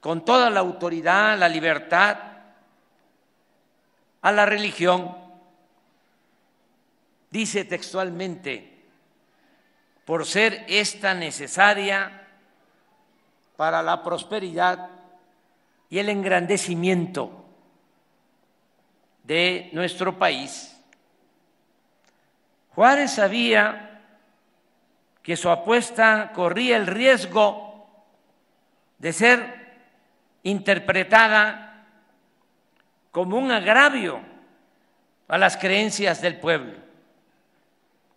con 0.00 0.24
toda 0.24 0.50
la 0.50 0.60
autoridad, 0.60 1.38
la 1.38 1.48
libertad, 1.48 2.33
a 4.24 4.32
la 4.32 4.46
religión. 4.46 5.14
Dice 7.30 7.66
textualmente, 7.66 8.72
por 10.06 10.24
ser 10.24 10.64
esta 10.66 11.12
necesaria 11.12 12.26
para 13.56 13.82
la 13.82 14.02
prosperidad 14.02 14.88
y 15.90 15.98
el 15.98 16.08
engrandecimiento 16.08 17.44
de 19.24 19.68
nuestro 19.74 20.18
país. 20.18 20.74
Juárez 22.74 23.12
sabía 23.12 24.00
que 25.22 25.36
su 25.36 25.50
apuesta 25.50 26.32
corría 26.34 26.78
el 26.78 26.86
riesgo 26.86 27.86
de 28.98 29.12
ser 29.12 29.74
interpretada 30.44 31.63
como 33.14 33.36
un 33.36 33.52
agravio 33.52 34.18
a 35.28 35.38
las 35.38 35.56
creencias 35.56 36.20
del 36.20 36.40
pueblo. 36.40 36.72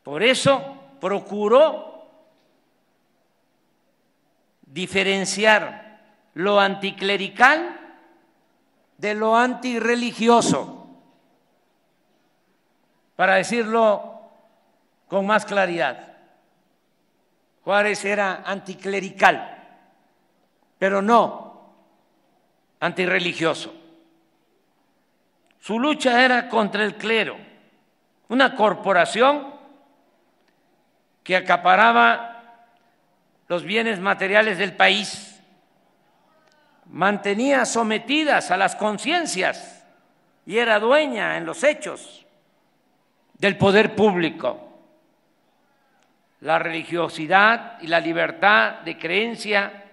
Por 0.02 0.24
eso 0.24 0.76
procuró 1.00 2.10
diferenciar 4.64 6.00
lo 6.34 6.60
anticlerical 6.60 7.80
de 8.98 9.14
lo 9.14 9.38
antirreligioso, 9.38 10.88
para 13.16 13.36
decirlo 13.36 14.20
con 15.08 15.28
más 15.28 15.46
claridad. 15.46 16.18
Juárez 17.64 18.04
era 18.04 18.42
anticlerical, 18.44 19.64
pero 20.80 21.04
no 21.04 21.70
antirreligioso. 22.80 23.77
Su 25.68 25.80
lucha 25.82 26.24
era 26.24 26.48
contra 26.48 26.86
el 26.86 26.96
clero, 26.96 27.36
una 28.30 28.56
corporación 28.56 29.54
que 31.24 31.36
acaparaba 31.36 32.64
los 33.50 33.64
bienes 33.64 34.00
materiales 34.00 34.60
del 34.60 34.78
país, 34.78 35.44
mantenía 36.86 37.66
sometidas 37.66 38.50
a 38.50 38.56
las 38.56 38.78
conciencias 38.78 39.86
y 40.46 40.58
era 40.58 40.80
dueña 40.80 41.36
en 41.36 41.46
los 41.46 41.62
hechos 41.66 42.26
del 43.34 43.58
poder 43.58 43.94
público. 43.94 44.80
La 46.40 46.60
religiosidad 46.60 47.78
y 47.82 47.88
la 47.88 48.00
libertad 48.00 48.84
de 48.86 48.98
creencia 48.98 49.84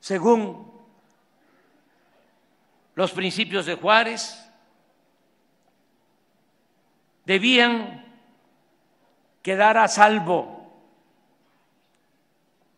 según 0.00 0.69
los 3.00 3.12
principios 3.12 3.64
de 3.64 3.76
Juárez, 3.76 4.46
debían 7.24 8.04
quedar 9.40 9.78
a 9.78 9.88
salvo, 9.88 10.70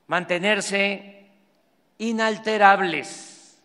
mantenerse 0.07 1.29
inalterables. 1.99 3.61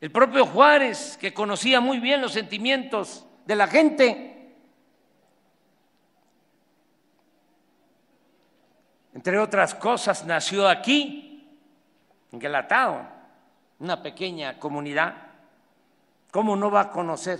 El 0.00 0.10
propio 0.10 0.46
Juárez, 0.46 1.16
que 1.20 1.32
conocía 1.32 1.80
muy 1.80 2.00
bien 2.00 2.22
los 2.22 2.32
sentimientos 2.32 3.24
de 3.46 3.54
la 3.54 3.68
gente, 3.68 4.34
Entre 9.14 9.36
otras 9.36 9.74
cosas, 9.74 10.24
nació 10.24 10.68
aquí, 10.68 11.44
en 12.30 12.38
Guelatao, 12.38 13.04
una 13.80 14.00
pequeña 14.00 14.60
comunidad. 14.60 15.27
¿Cómo 16.30 16.56
no 16.56 16.70
va 16.70 16.82
a 16.82 16.90
conocer 16.90 17.38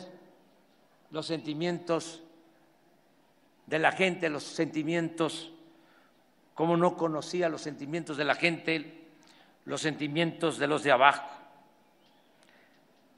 los 1.11 1.26
sentimientos 1.26 2.23
de 3.66 3.78
la 3.78 3.92
gente, 3.92 4.28
los 4.30 4.45
sentimientos, 4.45 5.52
cómo 6.54 6.76
no 6.76 6.97
conocía 6.97 7.49
los 7.49 7.61
sentimientos 7.61 8.17
de 8.17 8.25
la 8.25 8.34
gente, 8.34 9.06
los 9.67 9.80
sentimientos 9.80 10.58
de 10.58 10.67
los 10.67 10.82
de 10.82 10.93
abajo? 10.93 11.28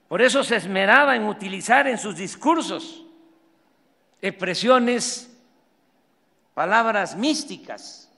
Por 0.08 0.22
eso 0.22 0.42
se 0.42 0.56
esmeraba 0.56 1.14
en 1.14 1.24
utilizar 1.24 1.86
en 1.86 1.96
sus 1.96 2.16
discursos 2.16 3.04
expresiones, 4.20 5.32
palabras 6.52 7.16
místicas 7.16 8.10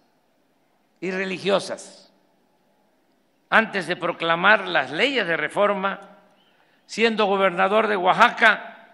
y 1.02 1.10
religiosas. 1.10 2.10
Antes 3.50 3.86
de 3.86 3.96
proclamar 3.96 4.66
las 4.66 4.90
leyes 4.90 5.26
de 5.26 5.36
reforma, 5.36 6.11
siendo 6.92 7.24
gobernador 7.24 7.88
de 7.88 7.96
Oaxaca, 7.96 8.92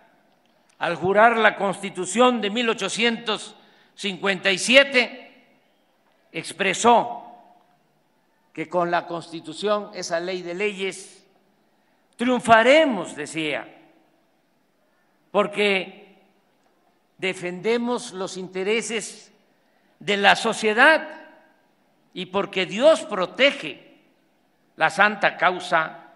al 0.78 0.94
jurar 0.94 1.36
la 1.36 1.56
constitución 1.56 2.40
de 2.40 2.48
1857, 2.48 5.46
expresó 6.30 7.24
que 8.52 8.68
con 8.68 8.92
la 8.92 9.04
constitución, 9.04 9.90
esa 9.94 10.20
ley 10.20 10.42
de 10.42 10.54
leyes, 10.54 11.26
triunfaremos, 12.14 13.16
decía, 13.16 13.66
porque 15.32 16.18
defendemos 17.16 18.12
los 18.12 18.36
intereses 18.36 19.32
de 19.98 20.18
la 20.18 20.36
sociedad 20.36 21.32
y 22.14 22.26
porque 22.26 22.64
Dios 22.64 23.00
protege 23.06 23.98
la 24.76 24.88
santa 24.88 25.36
causa 25.36 26.07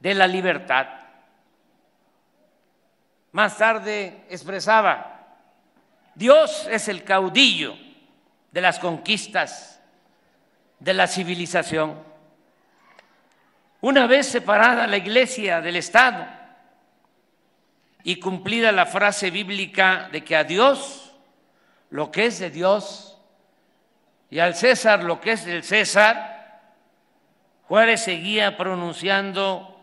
de 0.00 0.14
la 0.14 0.26
libertad. 0.26 0.86
Más 3.32 3.58
tarde 3.58 4.24
expresaba, 4.28 5.26
Dios 6.14 6.68
es 6.70 6.88
el 6.88 7.02
caudillo 7.02 7.76
de 8.52 8.60
las 8.60 8.78
conquistas 8.78 9.80
de 10.78 10.94
la 10.94 11.06
civilización. 11.08 11.98
Una 13.80 14.06
vez 14.06 14.28
separada 14.28 14.86
la 14.86 14.96
iglesia 14.96 15.60
del 15.60 15.76
Estado 15.76 16.26
y 18.04 18.20
cumplida 18.20 18.70
la 18.70 18.86
frase 18.86 19.30
bíblica 19.30 20.08
de 20.12 20.22
que 20.22 20.36
a 20.36 20.44
Dios 20.44 21.12
lo 21.90 22.10
que 22.10 22.26
es 22.26 22.38
de 22.38 22.50
Dios 22.50 23.18
y 24.30 24.38
al 24.38 24.54
César 24.54 25.02
lo 25.02 25.20
que 25.20 25.32
es 25.32 25.44
del 25.44 25.64
César, 25.64 26.72
Juárez 27.66 28.02
seguía 28.02 28.56
pronunciando 28.56 29.73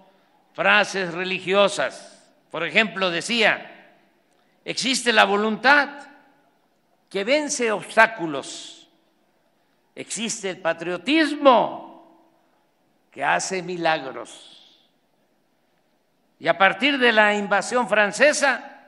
frases 0.61 1.11
religiosas. 1.11 2.31
Por 2.51 2.63
ejemplo, 2.63 3.09
decía, 3.09 3.95
existe 4.63 5.11
la 5.11 5.23
voluntad 5.23 5.89
que 7.09 7.23
vence 7.23 7.71
obstáculos, 7.71 8.87
existe 9.95 10.51
el 10.51 10.57
patriotismo 10.59 12.29
que 13.09 13.23
hace 13.23 13.63
milagros. 13.63 14.87
Y 16.37 16.47
a 16.47 16.55
partir 16.59 16.99
de 16.99 17.11
la 17.11 17.33
invasión 17.33 17.89
francesa, 17.89 18.87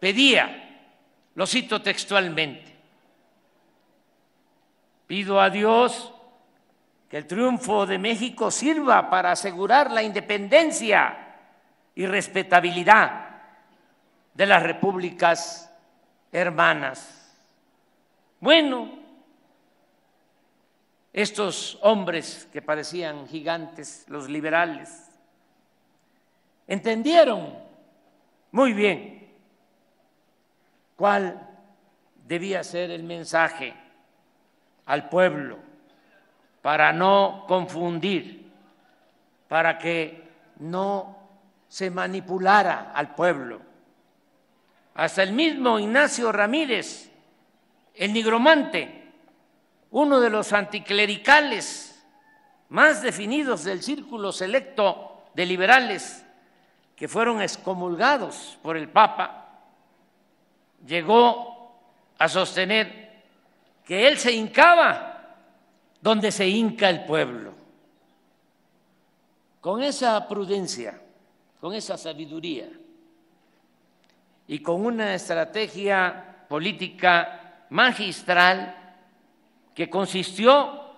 pedía, 0.00 0.80
lo 1.36 1.46
cito 1.46 1.80
textualmente, 1.80 2.76
Pido 5.06 5.40
a 5.40 5.48
Dios 5.48 6.12
que 7.08 7.16
el 7.16 7.26
triunfo 7.26 7.86
de 7.86 7.98
México 7.98 8.50
sirva 8.50 9.08
para 9.08 9.32
asegurar 9.32 9.90
la 9.90 10.02
independencia 10.02 11.36
y 11.94 12.06
respetabilidad 12.06 13.28
de 14.34 14.46
las 14.46 14.62
repúblicas 14.62 15.72
hermanas. 16.30 17.34
Bueno, 18.40 18.98
estos 21.12 21.78
hombres 21.82 22.48
que 22.52 22.62
parecían 22.62 23.26
gigantes, 23.26 24.04
los 24.08 24.28
liberales, 24.28 25.10
entendieron 26.66 27.54
muy 28.52 28.72
bien 28.74 29.34
cuál 30.94 31.48
debía 32.26 32.62
ser 32.62 32.90
el 32.90 33.02
mensaje 33.02 33.74
al 34.86 35.08
pueblo, 35.08 35.67
para 36.68 36.92
no 36.92 37.46
confundir, 37.48 38.46
para 39.48 39.78
que 39.78 40.22
no 40.58 41.16
se 41.66 41.90
manipulara 41.90 42.92
al 42.94 43.14
pueblo. 43.14 43.62
Hasta 44.94 45.22
el 45.22 45.32
mismo 45.32 45.78
Ignacio 45.78 46.30
Ramírez, 46.30 47.10
el 47.94 48.12
nigromante, 48.12 49.10
uno 49.92 50.20
de 50.20 50.28
los 50.28 50.52
anticlericales 50.52 52.04
más 52.68 53.00
definidos 53.00 53.64
del 53.64 53.82
círculo 53.82 54.30
selecto 54.30 55.24
de 55.32 55.46
liberales 55.46 56.22
que 56.94 57.08
fueron 57.08 57.40
excomulgados 57.40 58.58
por 58.60 58.76
el 58.76 58.90
Papa, 58.90 59.58
llegó 60.86 61.80
a 62.18 62.28
sostener 62.28 63.22
que 63.86 64.06
él 64.06 64.18
se 64.18 64.32
hincaba 64.32 65.07
donde 66.00 66.30
se 66.30 66.46
hinca 66.48 66.88
el 66.88 67.04
pueblo. 67.04 67.54
Con 69.60 69.82
esa 69.82 70.26
prudencia, 70.28 71.00
con 71.60 71.74
esa 71.74 71.98
sabiduría 71.98 72.68
y 74.46 74.60
con 74.60 74.84
una 74.84 75.14
estrategia 75.14 76.46
política 76.48 77.66
magistral 77.70 78.94
que 79.74 79.90
consistió 79.90 80.88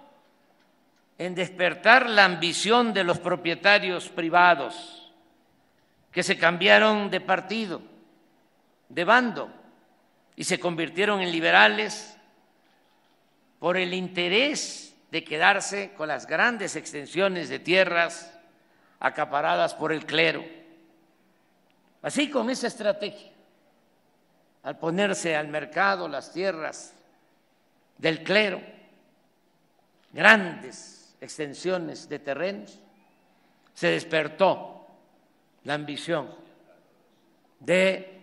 en 1.18 1.34
despertar 1.34 2.08
la 2.08 2.24
ambición 2.24 2.92
de 2.94 3.04
los 3.04 3.18
propietarios 3.18 4.08
privados 4.08 5.12
que 6.12 6.22
se 6.22 6.36
cambiaron 6.36 7.10
de 7.10 7.20
partido, 7.20 7.82
de 8.88 9.04
bando, 9.04 9.50
y 10.34 10.44
se 10.44 10.58
convirtieron 10.58 11.20
en 11.20 11.30
liberales 11.30 12.16
por 13.58 13.76
el 13.76 13.92
interés 13.94 14.89
de 15.10 15.24
quedarse 15.24 15.92
con 15.96 16.08
las 16.08 16.26
grandes 16.26 16.76
extensiones 16.76 17.48
de 17.48 17.58
tierras 17.58 18.32
acaparadas 19.00 19.74
por 19.74 19.92
el 19.92 20.06
clero. 20.06 20.44
Así 22.02 22.30
con 22.30 22.50
esa 22.50 22.66
estrategia 22.66 23.30
al 24.62 24.78
ponerse 24.78 25.36
al 25.36 25.48
mercado 25.48 26.08
las 26.08 26.32
tierras 26.32 26.92
del 27.98 28.22
clero, 28.22 28.60
grandes 30.12 31.14
extensiones 31.20 32.08
de 32.08 32.18
terrenos, 32.18 32.78
se 33.74 33.88
despertó 33.88 34.86
la 35.64 35.74
ambición 35.74 36.34
de 37.58 38.20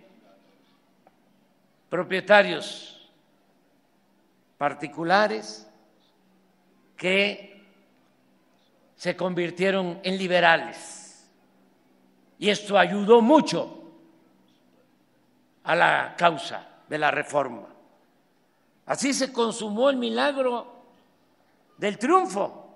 propietarios 1.89 3.09
particulares 4.57 5.66
que 6.97 7.65
se 8.95 9.15
convirtieron 9.15 9.99
en 10.03 10.17
liberales. 10.17 11.29
Y 12.39 12.49
esto 12.49 12.77
ayudó 12.77 13.21
mucho 13.21 13.83
a 15.63 15.75
la 15.75 16.15
causa 16.17 16.67
de 16.89 16.97
la 16.97 17.11
reforma. 17.11 17.67
Así 18.87 19.13
se 19.13 19.31
consumó 19.31 19.89
el 19.89 19.97
milagro 19.97 20.75
del 21.77 21.97
triunfo 21.97 22.67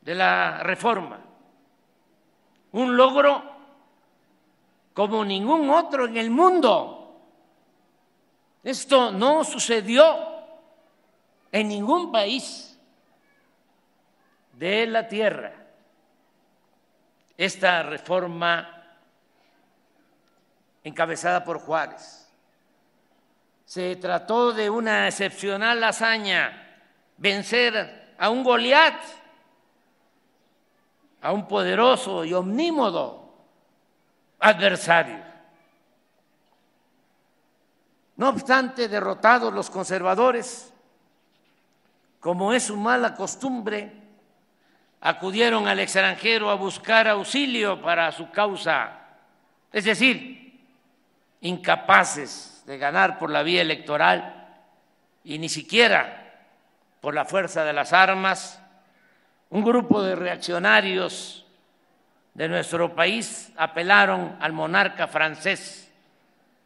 de 0.00 0.14
la 0.14 0.62
reforma. 0.62 1.20
Un 2.72 2.96
logro 2.96 3.42
como 4.94 5.24
ningún 5.24 5.68
otro 5.70 6.06
en 6.06 6.16
el 6.16 6.30
mundo. 6.30 7.20
Esto 8.62 9.10
no 9.10 9.44
sucedió 9.44 10.04
en 11.52 11.68
ningún 11.68 12.10
país 12.10 12.67
de 14.58 14.86
la 14.88 15.06
tierra. 15.06 15.52
Esta 17.36 17.84
reforma 17.84 18.74
encabezada 20.82 21.44
por 21.44 21.60
Juárez. 21.60 22.28
Se 23.64 23.94
trató 23.96 24.52
de 24.52 24.68
una 24.68 25.06
excepcional 25.06 25.82
hazaña, 25.84 26.80
vencer 27.16 28.14
a 28.18 28.30
un 28.30 28.42
Goliat, 28.42 29.00
a 31.20 31.32
un 31.32 31.46
poderoso 31.46 32.24
y 32.24 32.34
omnímodo 32.34 33.32
adversario. 34.40 35.22
No 38.16 38.30
obstante, 38.30 38.88
derrotados 38.88 39.52
los 39.52 39.70
conservadores, 39.70 40.72
como 42.18 42.52
es 42.52 42.64
su 42.64 42.76
mala 42.76 43.14
costumbre, 43.14 44.07
acudieron 45.00 45.68
al 45.68 45.80
extranjero 45.80 46.50
a 46.50 46.54
buscar 46.54 47.08
auxilio 47.08 47.80
para 47.80 48.10
su 48.12 48.30
causa, 48.30 48.92
es 49.72 49.84
decir, 49.84 50.58
incapaces 51.40 52.62
de 52.66 52.78
ganar 52.78 53.18
por 53.18 53.30
la 53.30 53.42
vía 53.42 53.62
electoral 53.62 54.48
y 55.24 55.38
ni 55.38 55.48
siquiera 55.48 56.46
por 57.00 57.14
la 57.14 57.24
fuerza 57.24 57.64
de 57.64 57.72
las 57.72 57.92
armas, 57.92 58.60
un 59.50 59.64
grupo 59.64 60.02
de 60.02 60.16
reaccionarios 60.16 61.46
de 62.34 62.48
nuestro 62.48 62.94
país 62.94 63.52
apelaron 63.56 64.36
al 64.40 64.52
monarca 64.52 65.06
francés 65.06 65.90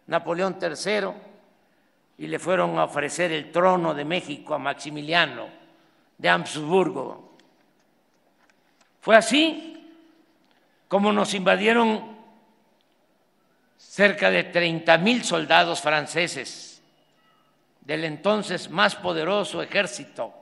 Napoleón 0.07 0.59
III 0.61 1.09
y 2.19 2.27
le 2.27 2.39
fueron 2.39 2.79
a 2.79 2.85
ofrecer 2.85 3.33
el 3.33 3.51
trono 3.51 3.95
de 3.95 4.05
México 4.05 4.55
a 4.55 4.59
Maximiliano 4.59 5.49
de 6.19 6.29
Habsburgo. 6.29 7.32
Fue 9.03 9.17
así 9.17 9.85
como 10.87 11.13
nos 11.13 11.35
invadieron 11.35 12.17
cerca 13.77 14.31
de 14.31 14.45
30 14.45 14.97
mil 14.99 15.25
soldados 15.25 15.81
franceses 15.81 16.81
del 17.81 18.05
entonces 18.05 18.71
más 18.71 18.95
poderoso 18.95 19.61
ejército 19.61 20.33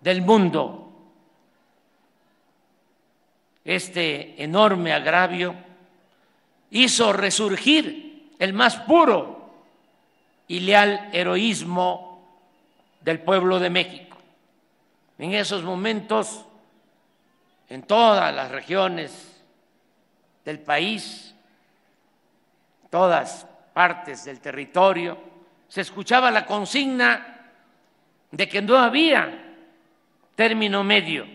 del 0.00 0.20
mundo. 0.20 0.92
Este 3.64 4.42
enorme 4.42 4.92
agravio 4.92 5.54
hizo 6.70 7.12
resurgir 7.12 8.32
el 8.40 8.52
más 8.52 8.78
puro 8.78 9.48
y 10.48 10.58
leal 10.58 11.08
heroísmo 11.12 12.40
del 13.00 13.20
pueblo 13.20 13.60
de 13.60 13.70
México. 13.70 14.18
En 15.18 15.34
esos 15.34 15.62
momentos, 15.62 16.46
en 17.68 17.82
todas 17.82 18.34
las 18.34 18.50
regiones 18.50 19.42
del 20.44 20.60
país, 20.60 21.34
todas 22.90 23.46
partes 23.72 24.24
del 24.24 24.40
territorio, 24.40 25.18
se 25.68 25.80
escuchaba 25.80 26.30
la 26.30 26.46
consigna 26.46 27.50
de 28.30 28.48
que 28.48 28.62
no 28.62 28.78
había 28.78 29.54
término 30.34 30.84
medio 30.84 31.26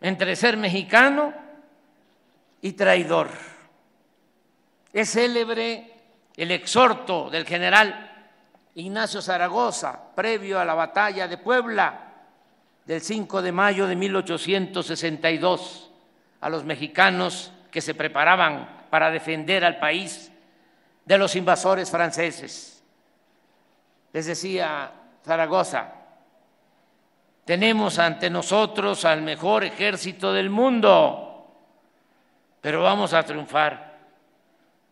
entre 0.00 0.36
ser 0.36 0.56
mexicano 0.56 1.32
y 2.60 2.72
traidor. 2.72 3.28
Es 4.92 5.12
célebre 5.12 5.92
el 6.36 6.50
exhorto 6.50 7.30
del 7.30 7.44
general 7.44 8.12
Ignacio 8.76 9.22
Zaragoza, 9.22 10.14
previo 10.14 10.60
a 10.60 10.64
la 10.64 10.74
batalla 10.74 11.26
de 11.26 11.38
Puebla 11.38 12.13
del 12.84 13.00
5 13.00 13.42
de 13.42 13.52
mayo 13.52 13.86
de 13.86 13.96
1862, 13.96 15.90
a 16.40 16.48
los 16.48 16.64
mexicanos 16.64 17.52
que 17.70 17.80
se 17.80 17.94
preparaban 17.94 18.86
para 18.90 19.10
defender 19.10 19.64
al 19.64 19.78
país 19.78 20.30
de 21.04 21.18
los 21.18 21.34
invasores 21.36 21.90
franceses. 21.90 22.82
Les 24.12 24.26
decía 24.26 24.92
Zaragoza, 25.24 25.92
tenemos 27.44 27.98
ante 27.98 28.30
nosotros 28.30 29.04
al 29.04 29.22
mejor 29.22 29.64
ejército 29.64 30.32
del 30.32 30.50
mundo, 30.50 31.50
pero 32.60 32.82
vamos 32.82 33.12
a 33.12 33.22
triunfar 33.22 33.98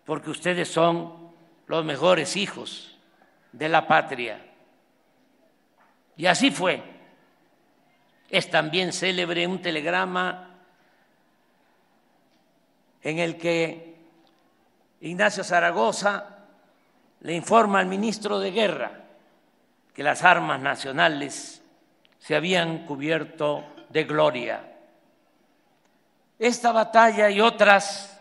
porque 0.04 0.30
ustedes 0.30 0.68
son 0.68 1.30
los 1.66 1.84
mejores 1.84 2.36
hijos 2.36 2.98
de 3.52 3.68
la 3.68 3.86
patria. 3.86 4.44
Y 6.16 6.26
así 6.26 6.50
fue. 6.50 6.91
Es 8.32 8.48
también 8.48 8.94
célebre 8.94 9.46
un 9.46 9.60
telegrama 9.60 10.48
en 13.02 13.18
el 13.18 13.36
que 13.36 13.94
Ignacio 15.02 15.44
Zaragoza 15.44 16.38
le 17.20 17.34
informa 17.34 17.80
al 17.80 17.86
ministro 17.86 18.40
de 18.40 18.50
Guerra 18.50 19.00
que 19.94 20.02
las 20.02 20.24
armas 20.24 20.60
nacionales 20.60 21.62
se 22.18 22.34
habían 22.34 22.86
cubierto 22.86 23.66
de 23.90 24.04
gloria. 24.04 24.64
Esta 26.38 26.72
batalla 26.72 27.28
y 27.28 27.38
otras 27.40 28.18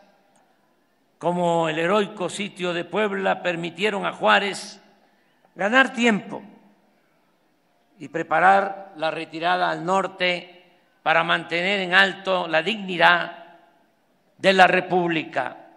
como 1.19 1.69
el 1.69 1.79
heroico 1.79 2.29
sitio 2.29 2.73
de 2.73 2.83
Puebla, 2.83 3.43
permitieron 3.43 4.05
a 4.05 4.11
Juárez 4.11 4.81
ganar 5.55 5.93
tiempo 5.93 6.41
y 8.01 8.07
preparar 8.07 8.93
la 8.97 9.11
retirada 9.11 9.69
al 9.69 9.85
norte 9.85 10.63
para 11.03 11.23
mantener 11.23 11.81
en 11.81 11.93
alto 11.93 12.47
la 12.47 12.63
dignidad 12.63 13.59
de 14.39 14.53
la 14.53 14.65
República. 14.65 15.67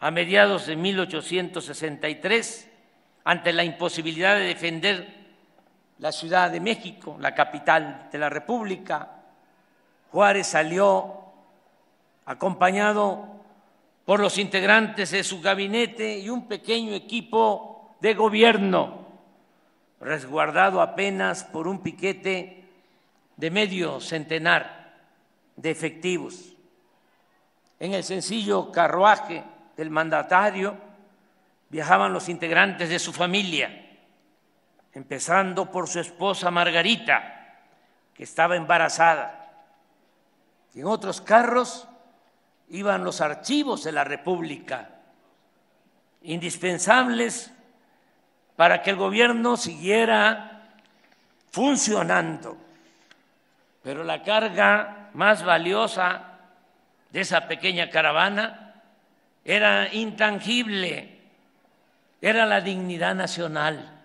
A 0.00 0.10
mediados 0.10 0.66
de 0.66 0.76
1863, 0.76 2.70
ante 3.24 3.54
la 3.54 3.64
imposibilidad 3.64 4.36
de 4.36 4.42
defender 4.42 5.08
la 5.98 6.12
Ciudad 6.12 6.50
de 6.50 6.60
México, 6.60 7.16
la 7.18 7.34
capital 7.34 8.10
de 8.12 8.18
la 8.18 8.28
República, 8.28 9.08
Juárez 10.12 10.48
salió 10.48 11.22
acompañado 12.26 13.26
por 14.04 14.20
los 14.20 14.36
integrantes 14.36 15.12
de 15.12 15.24
su 15.24 15.40
gabinete 15.40 16.18
y 16.18 16.28
un 16.28 16.46
pequeño 16.46 16.92
equipo 16.92 17.96
de 17.98 18.12
gobierno, 18.12 19.07
resguardado 20.00 20.80
apenas 20.80 21.44
por 21.44 21.66
un 21.66 21.82
piquete 21.82 22.64
de 23.36 23.50
medio 23.50 24.00
centenar 24.00 24.94
de 25.56 25.70
efectivos. 25.70 26.54
En 27.80 27.94
el 27.94 28.04
sencillo 28.04 28.72
carruaje 28.72 29.44
del 29.76 29.90
mandatario 29.90 30.76
viajaban 31.68 32.12
los 32.12 32.28
integrantes 32.28 32.88
de 32.88 32.98
su 32.98 33.12
familia, 33.12 33.86
empezando 34.92 35.70
por 35.70 35.88
su 35.88 36.00
esposa 36.00 36.50
Margarita, 36.50 37.64
que 38.14 38.24
estaba 38.24 38.56
embarazada. 38.56 39.52
En 40.74 40.86
otros 40.86 41.20
carros 41.20 41.86
iban 42.68 43.04
los 43.04 43.20
archivos 43.20 43.84
de 43.84 43.92
la 43.92 44.04
República, 44.04 44.90
indispensables 46.22 47.52
para 48.58 48.82
que 48.82 48.90
el 48.90 48.96
gobierno 48.96 49.56
siguiera 49.56 50.64
funcionando. 51.52 52.56
Pero 53.84 54.02
la 54.02 54.24
carga 54.24 55.10
más 55.14 55.44
valiosa 55.44 56.40
de 57.12 57.20
esa 57.20 57.46
pequeña 57.46 57.88
caravana 57.88 58.82
era 59.44 59.94
intangible, 59.94 61.20
era 62.20 62.46
la 62.46 62.60
dignidad 62.60 63.14
nacional. 63.14 64.02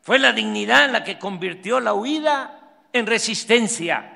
Fue 0.00 0.20
la 0.20 0.30
dignidad 0.30 0.88
la 0.90 1.02
que 1.02 1.18
convirtió 1.18 1.80
la 1.80 1.92
huida 1.92 2.60
en 2.92 3.04
resistencia, 3.04 4.12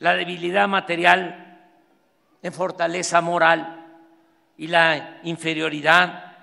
la 0.00 0.16
debilidad 0.16 0.66
material 0.66 1.60
en 2.42 2.52
fortaleza 2.52 3.20
moral 3.20 3.86
y 4.56 4.66
la 4.66 5.20
inferioridad 5.22 6.33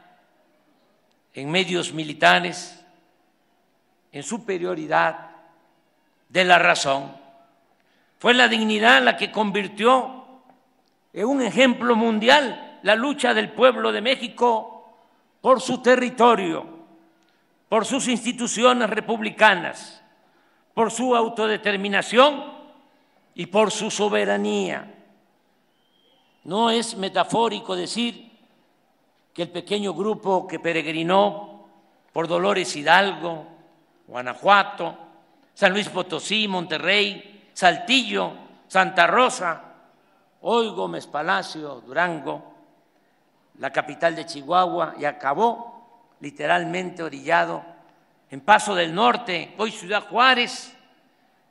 en 1.34 1.50
medios 1.50 1.94
militares 1.94 2.84
en 4.12 4.24
superioridad 4.24 5.32
de 6.30 6.44
la 6.44 6.60
razón. 6.60 7.16
Fue 8.20 8.34
la 8.34 8.48
dignidad 8.48 9.02
la 9.02 9.18
que 9.18 9.32
convirtió 9.32 10.26
en 11.14 11.26
un 11.26 11.42
ejemplo 11.42 11.96
mundial 11.96 12.80
la 12.84 12.96
lucha 12.96 13.34
del 13.34 13.52
pueblo 13.52 13.92
de 13.92 14.02
México 14.02 14.94
por 15.42 15.62
su 15.62 15.82
territorio 15.82 16.82
por 17.72 17.86
sus 17.86 18.10
instituciones 18.10 18.90
republicanas, 18.90 20.04
por 20.74 20.92
su 20.92 21.16
autodeterminación 21.16 22.44
y 23.34 23.46
por 23.46 23.72
su 23.72 23.90
soberanía. 23.90 24.94
No 26.44 26.70
es 26.70 26.98
metafórico 26.98 27.74
decir 27.74 28.30
que 29.34 29.44
el 29.44 29.50
pequeño 29.50 29.94
grupo 29.94 30.48
que 30.48 30.60
peregrinó 30.60 31.66
por 32.12 32.28
Dolores 32.28 32.76
Hidalgo, 32.76 33.48
Guanajuato, 34.08 34.98
San 35.54 35.74
Luis 35.74 35.90
Potosí, 35.90 36.48
Monterrey, 36.48 37.50
Saltillo, 37.54 38.34
Santa 38.68 39.08
Rosa, 39.08 39.62
hoy 40.42 40.70
Gómez 40.70 41.08
Palacio, 41.08 41.82
Durango, 41.82 42.54
la 43.60 43.72
capital 43.72 44.16
de 44.16 44.26
Chihuahua, 44.26 44.96
y 45.00 45.06
acabó 45.06 46.16
literalmente 46.20 47.04
orillado 47.04 47.64
en 48.30 48.42
Paso 48.42 48.74
del 48.76 48.94
Norte, 48.94 49.54
hoy 49.58 49.72
Ciudad 49.72 50.08
Juárez, 50.08 50.76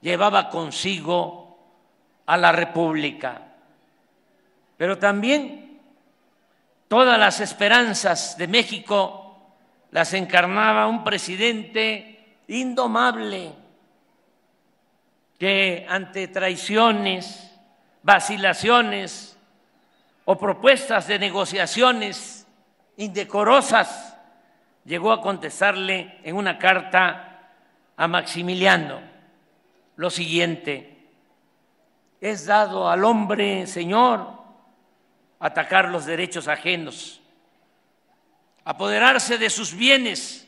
llevaba 0.00 0.48
consigo 0.48 1.58
a 2.24 2.36
la 2.36 2.52
República. 2.52 3.42
Pero 4.76 4.98
también 4.98 5.59
todas 6.90 7.20
las 7.20 7.38
esperanzas 7.38 8.36
de 8.36 8.48
México 8.48 9.36
las 9.92 10.12
encarnaba 10.12 10.88
un 10.88 11.04
presidente 11.04 12.40
indomable 12.48 13.52
que 15.38 15.86
ante 15.88 16.26
traiciones, 16.26 17.48
vacilaciones 18.02 19.38
o 20.24 20.36
propuestas 20.36 21.06
de 21.06 21.20
negociaciones 21.20 22.44
indecorosas 22.96 24.16
llegó 24.84 25.12
a 25.12 25.22
contestarle 25.22 26.18
en 26.24 26.34
una 26.34 26.58
carta 26.58 27.52
a 27.96 28.08
Maximiliano 28.08 29.00
lo 29.94 30.10
siguiente, 30.10 31.06
es 32.20 32.46
dado 32.46 32.90
al 32.90 33.04
hombre, 33.04 33.68
Señor, 33.68 34.39
atacar 35.40 35.88
los 35.88 36.04
derechos 36.04 36.46
ajenos, 36.46 37.20
apoderarse 38.64 39.38
de 39.38 39.48
sus 39.48 39.74
bienes, 39.74 40.46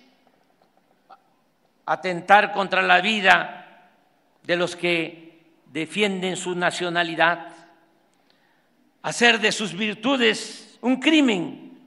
atentar 1.87 2.53
contra 2.53 2.83
la 2.83 3.01
vida 3.01 3.91
de 4.43 4.57
los 4.57 4.77
que 4.77 5.41
defienden 5.67 6.37
su 6.37 6.55
nacionalidad, 6.55 7.49
hacer 9.01 9.41
de 9.41 9.51
sus 9.51 9.75
virtudes 9.75 10.79
un 10.83 11.01
crimen 11.01 11.81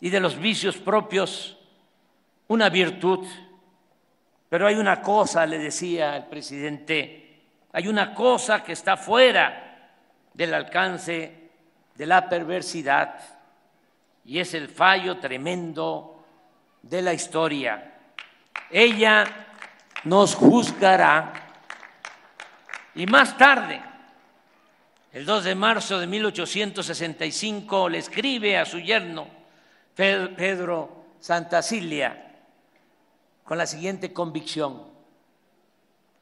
y 0.00 0.08
de 0.08 0.20
los 0.20 0.38
vicios 0.38 0.76
propios 0.76 1.58
una 2.48 2.68
virtud. 2.68 3.26
Pero 4.48 4.68
hay 4.68 4.76
una 4.76 5.02
cosa, 5.02 5.44
le 5.44 5.58
decía 5.58 6.16
el 6.16 6.26
presidente, 6.26 7.40
hay 7.72 7.88
una 7.88 8.14
cosa 8.14 8.62
que 8.62 8.72
está 8.72 8.96
fuera 8.96 9.90
del 10.32 10.54
alcance 10.54 11.45
de 11.96 12.06
la 12.06 12.28
perversidad 12.28 13.18
y 14.24 14.38
es 14.38 14.54
el 14.54 14.68
fallo 14.68 15.18
tremendo 15.18 16.24
de 16.82 17.02
la 17.02 17.12
historia. 17.12 17.94
Ella 18.70 19.24
nos 20.04 20.34
juzgará 20.34 21.32
y 22.96 23.06
más 23.06 23.36
tarde, 23.36 23.82
el 25.12 25.26
2 25.26 25.44
de 25.44 25.54
marzo 25.54 25.98
de 25.98 26.06
1865, 26.06 27.90
le 27.90 27.98
escribe 27.98 28.56
a 28.56 28.64
su 28.64 28.78
yerno 28.78 29.28
Pedro 29.94 31.04
Santa 31.20 31.62
Cilia 31.62 32.34
con 33.44 33.58
la 33.58 33.66
siguiente 33.66 34.12
convicción, 34.12 34.82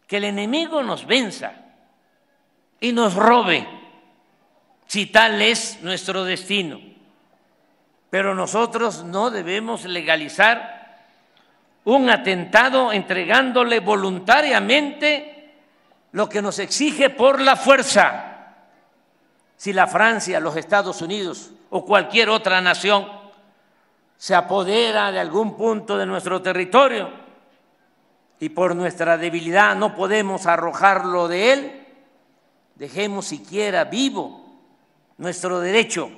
que 0.07 0.19
el 0.19 0.25
enemigo 0.25 0.83
nos 0.83 1.07
venza 1.07 1.53
y 2.81 2.93
nos 2.93 3.15
robe, 3.15 3.67
si 4.87 5.07
tal 5.07 5.41
es 5.43 5.81
nuestro 5.83 6.25
destino. 6.25 6.81
Pero 8.11 8.35
nosotros 8.35 9.05
no 9.05 9.31
debemos 9.31 9.85
legalizar 9.85 10.85
un 11.85 12.09
atentado 12.09 12.93
entregándole 12.93 13.81
voluntariamente 13.81 15.53
lo 16.13 16.29
que 16.29 16.41
nos 16.41 16.59
exige 16.59 17.11
por 17.11 17.41
la 17.41 17.57
fuerza. 17.57 18.55
Si 19.57 19.73
la 19.73 19.87
Francia, 19.87 20.41
los 20.41 20.57
Estados 20.57 21.03
Unidos 21.03 21.51
o 21.71 21.85
cualquier 21.85 22.29
otra 22.29 22.61
nación 22.61 23.09
se 24.17 24.35
apodera 24.35 25.11
de 25.11 25.19
algún 25.19 25.57
punto 25.57 25.99
de 25.99 26.07
nuestro 26.07 26.41
territorio 26.41 27.11
y 28.39 28.49
por 28.51 28.77
nuestra 28.77 29.19
debilidad 29.19 29.75
no 29.75 29.95
podemos 29.95 30.47
arrojarlo 30.47 31.29
de 31.29 31.53
él, 31.53 31.87
dejemos 32.77 33.27
siquiera 33.27 33.85
vivo 33.85 34.44
nuestro 35.19 35.61
derecho 35.61 36.11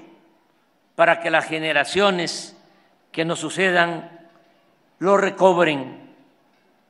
para 0.94 1.20
que 1.20 1.30
las 1.30 1.46
generaciones 1.46 2.56
que 3.12 3.24
nos 3.24 3.38
sucedan 3.38 4.28
lo 4.98 5.16
recobren. 5.16 6.14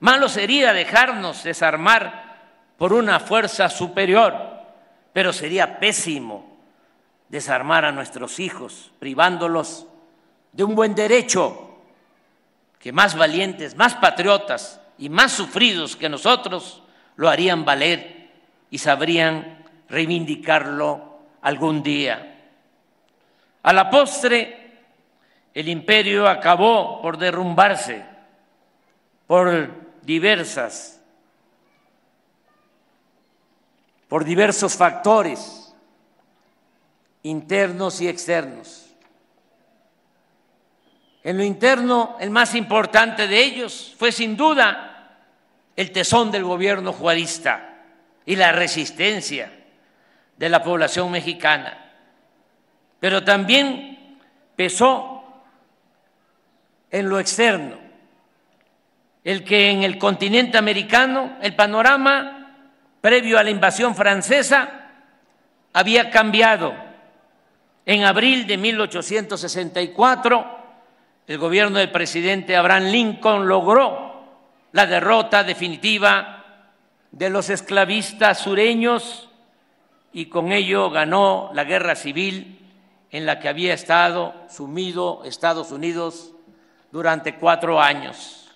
Malo 0.01 0.29
sería 0.29 0.73
dejarnos 0.73 1.43
desarmar 1.43 2.37
por 2.77 2.93
una 2.93 3.19
fuerza 3.21 3.69
superior, 3.69 4.35
pero 5.13 5.33
sería 5.33 5.79
pésimo 5.79 6.57
desarmar 7.29 7.85
a 7.85 7.93
nuestros 7.93 8.39
hijos, 8.39 8.93
privándolos 8.99 9.87
de 10.53 10.65
un 10.65 10.75
buen 10.75 10.95
derecho, 10.95 11.79
que 12.79 12.93
más 12.93 13.17
valientes, 13.17 13.75
más 13.75 13.95
patriotas 13.95 14.81
y 14.99 15.09
más 15.09 15.33
sufridos 15.33 15.97
que 15.97 16.09
nosotros 16.09 16.83
lo 17.17 17.29
harían 17.29 17.65
valer 17.65 18.31
y 18.71 18.79
sabrían 18.79 19.65
reivindicarlo 19.89 21.16
algún 21.47 21.81
día. 21.81 22.43
A 23.63 23.73
la 23.73 23.89
postre, 23.89 24.81
el 25.55 25.69
imperio 25.69 26.27
acabó 26.27 27.01
por 27.01 27.17
derrumbarse 27.17 28.05
por 29.29 29.71
diversas, 30.03 31.01
por 34.09 34.25
diversos 34.25 34.75
factores 34.75 35.73
internos 37.23 38.01
y 38.01 38.09
externos. 38.09 38.87
En 41.23 41.39
lo 41.39 41.45
interno, 41.45 42.17
el 42.19 42.31
más 42.31 42.57
importante 42.57 43.29
de 43.29 43.39
ellos 43.39 43.95
fue 43.97 44.11
sin 44.11 44.37
duda 44.37 45.17
el 45.77 45.93
tesón 45.93 46.33
del 46.33 46.43
gobierno 46.43 46.93
juarista 46.93 47.85
y 48.25 48.35
la 48.35 48.51
resistencia 48.51 49.56
de 50.37 50.49
la 50.49 50.63
población 50.63 51.11
mexicana. 51.11 51.77
Pero 53.01 53.25
también 53.25 54.19
pesó 54.55 55.25
en 56.91 57.09
lo 57.09 57.19
externo, 57.19 57.77
el 59.25 59.45
que 59.45 59.71
en 59.71 59.83
el 59.83 59.99
continente 59.99 60.57
americano 60.57 61.37
el 61.43 61.55
panorama 61.55 62.55
previo 63.01 63.39
a 63.39 63.43
la 63.43 63.51
invasión 63.51 63.95
francesa 63.95 64.91
había 65.73 66.11
cambiado. 66.11 66.75
En 67.85 68.05
abril 68.05 68.47
de 68.47 68.57
1864, 68.57 70.57
el 71.27 71.39
gobierno 71.39 71.79
del 71.79 71.91
presidente 71.91 72.57
Abraham 72.57 72.85
Lincoln 72.85 73.47
logró 73.47 74.25
la 74.73 74.87
derrota 74.87 75.45
definitiva 75.45 76.45
de 77.11 77.31
los 77.31 77.51
esclavistas 77.51 78.39
sureños 78.39 79.29
y 80.17 80.31
con 80.31 80.51
ello 80.51 80.89
ganó 80.89 81.51
la 81.53 81.65
guerra 81.65 81.95
civil 81.95 82.59
en 83.11 83.27
la 83.27 83.39
que 83.39 83.51
había 83.51 83.75
estado 83.75 84.35
sumido 84.49 85.23
Estados 85.27 85.73
Unidos 85.73 86.33
durante 86.91 87.35
cuatro 87.35 87.83
años. 87.83 88.51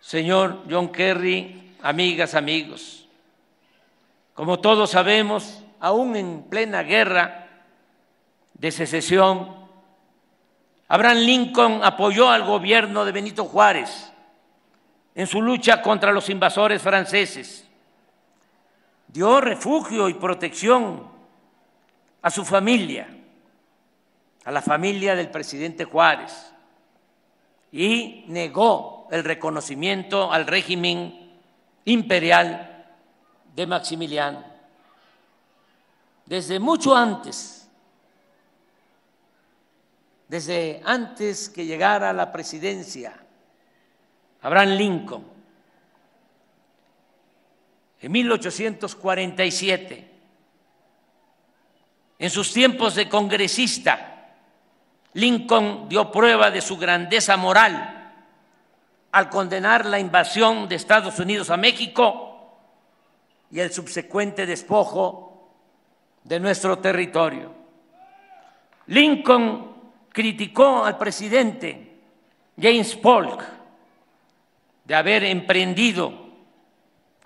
Señor 0.00 0.62
John 0.70 0.90
Kerry, 0.90 1.74
amigas, 1.82 2.34
amigos, 2.34 3.06
como 4.32 4.60
todos 4.60 4.92
sabemos, 4.92 5.62
aún 5.78 6.16
en 6.16 6.44
plena 6.44 6.82
guerra 6.82 7.48
de 8.54 8.70
secesión, 8.70 9.54
Abraham 10.88 11.18
Lincoln 11.18 11.80
apoyó 11.84 12.30
al 12.30 12.44
gobierno 12.44 13.04
de 13.04 13.12
Benito 13.12 13.44
Juárez 13.44 14.10
en 15.14 15.26
su 15.26 15.42
lucha 15.42 15.82
contra 15.82 16.12
los 16.12 16.30
invasores 16.30 16.80
franceses. 16.80 17.68
Dio 19.12 19.40
refugio 19.40 20.08
y 20.08 20.14
protección 20.14 21.06
a 22.22 22.30
su 22.30 22.44
familia, 22.44 23.08
a 24.44 24.50
la 24.50 24.62
familia 24.62 25.14
del 25.14 25.30
presidente 25.30 25.84
Juárez, 25.84 26.52
y 27.70 28.24
negó 28.28 29.08
el 29.10 29.24
reconocimiento 29.24 30.32
al 30.32 30.46
régimen 30.46 31.30
imperial 31.84 32.86
de 33.54 33.66
Maximiliano. 33.66 34.44
Desde 36.26 36.58
mucho 36.58 36.96
antes 36.96 37.62
desde 40.32 40.80
antes 40.86 41.50
que 41.50 41.66
llegara 41.66 42.08
a 42.08 42.14
la 42.14 42.32
presidencia, 42.32 43.12
Abraham 44.40 44.70
Lincoln, 44.70 45.24
en 48.02 48.10
1847, 48.10 50.10
en 52.18 52.30
sus 52.30 52.52
tiempos 52.52 52.96
de 52.96 53.08
congresista, 53.08 54.34
Lincoln 55.14 55.88
dio 55.88 56.10
prueba 56.10 56.50
de 56.50 56.60
su 56.60 56.76
grandeza 56.76 57.36
moral 57.36 58.14
al 59.12 59.28
condenar 59.28 59.86
la 59.86 60.00
invasión 60.00 60.68
de 60.68 60.76
Estados 60.76 61.18
Unidos 61.20 61.50
a 61.50 61.56
México 61.56 62.32
y 63.52 63.60
el 63.60 63.72
subsecuente 63.72 64.46
despojo 64.46 65.52
de 66.24 66.40
nuestro 66.40 66.78
territorio. 66.78 67.52
Lincoln 68.86 69.72
criticó 70.08 70.84
al 70.84 70.98
presidente 70.98 72.00
James 72.60 72.96
Polk 72.96 73.44
de 74.84 74.94
haber 74.94 75.24
emprendido 75.24 76.21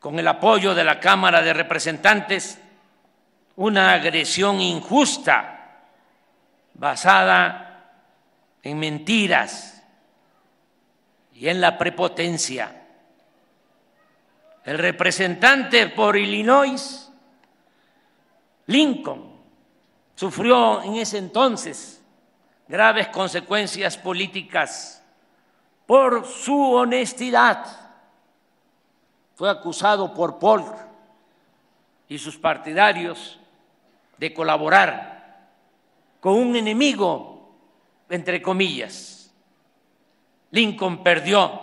con 0.06 0.20
el 0.20 0.28
apoyo 0.28 0.72
de 0.72 0.84
la 0.84 1.00
Cámara 1.00 1.42
de 1.42 1.52
Representantes 1.52 2.60
una 3.56 3.92
agresión 3.92 4.60
injusta 4.60 5.80
basada 6.74 7.90
en 8.62 8.78
mentiras 8.78 9.82
y 11.32 11.48
en 11.48 11.60
la 11.60 11.76
prepotencia. 11.76 12.86
El 14.62 14.78
representante 14.78 15.88
por 15.88 16.16
Illinois, 16.16 17.10
Lincoln, 18.66 19.40
sufrió 20.14 20.84
en 20.84 20.94
ese 20.98 21.18
entonces 21.18 22.00
graves 22.68 23.08
consecuencias 23.08 23.98
políticas 23.98 25.02
por 25.84 26.24
su 26.24 26.74
honestidad. 26.74 27.85
Fue 29.36 29.50
acusado 29.50 30.14
por 30.14 30.38
Polk 30.38 30.74
y 32.08 32.18
sus 32.18 32.38
partidarios 32.38 33.38
de 34.16 34.32
colaborar 34.32 35.50
con 36.20 36.32
un 36.32 36.56
enemigo, 36.56 37.50
entre 38.08 38.40
comillas. 38.40 39.30
Lincoln 40.52 41.02
perdió 41.02 41.60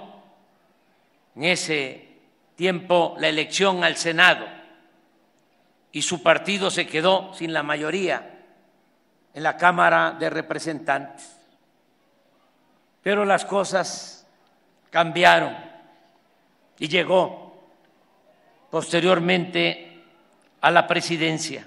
en 1.35 1.45
ese 1.45 2.15
tiempo 2.55 3.15
la 3.17 3.29
elección 3.29 3.83
al 3.83 3.97
Senado 3.97 4.45
y 5.91 6.03
su 6.03 6.21
partido 6.21 6.69
se 6.69 6.85
quedó 6.85 7.33
sin 7.33 7.53
la 7.53 7.63
mayoría 7.63 8.39
en 9.33 9.41
la 9.41 9.57
Cámara 9.57 10.11
de 10.11 10.29
Representantes. 10.29 11.39
Pero 13.01 13.25
las 13.25 13.45
cosas 13.45 14.27
cambiaron 14.91 15.55
y 16.77 16.87
llegó 16.87 17.42
posteriormente 18.73 20.01
a 20.59 20.71
la 20.71 20.87
presidencia. 20.87 21.63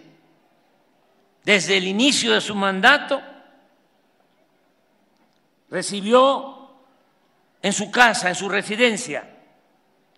Desde 1.45 1.77
el 1.77 1.87
inicio 1.87 2.33
de 2.33 2.41
su 2.41 2.53
mandato 2.57 3.23
recibió 5.71 6.69
en 7.63 7.73
su 7.73 7.93
casa, 7.93 8.29
en 8.29 8.35
su 8.35 8.49
residencia, 8.49 9.37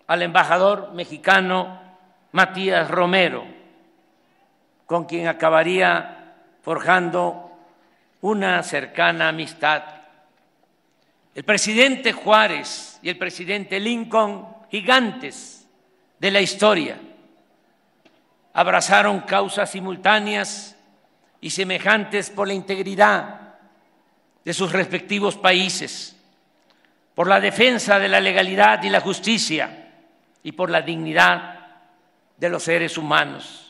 al 0.07 0.23
embajador 0.23 0.91
mexicano 0.93 1.79
Matías 2.31 2.89
Romero, 2.89 3.45
con 4.87 5.05
quien 5.05 5.27
acabaría 5.27 6.37
forjando 6.63 7.51
una 8.21 8.63
cercana 8.63 9.29
amistad. 9.29 9.83
El 11.35 11.43
presidente 11.43 12.13
Juárez 12.13 12.99
y 13.03 13.09
el 13.09 13.17
presidente 13.19 13.79
Lincoln, 13.79 14.47
gigantes 14.71 15.58
de 16.19 16.31
la 16.31 16.41
historia, 16.41 16.99
abrazaron 18.53 19.21
causas 19.21 19.71
simultáneas 19.71 20.75
y 21.41 21.49
semejantes 21.49 22.29
por 22.29 22.47
la 22.47 22.53
integridad 22.53 23.55
de 24.43 24.53
sus 24.53 24.71
respectivos 24.71 25.37
países, 25.37 26.15
por 27.15 27.27
la 27.27 27.39
defensa 27.39 27.99
de 27.99 28.09
la 28.09 28.19
legalidad 28.19 28.83
y 28.83 28.89
la 28.89 29.01
justicia 29.01 29.91
y 30.43 30.51
por 30.51 30.69
la 30.69 30.81
dignidad 30.81 31.59
de 32.37 32.49
los 32.49 32.63
seres 32.63 32.97
humanos 32.97 33.69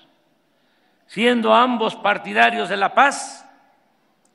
siendo 1.10 1.56
ambos 1.56 1.96
partidarios 1.96 2.70
de 2.70 2.78
la 2.78 2.94
paz, 2.94 3.44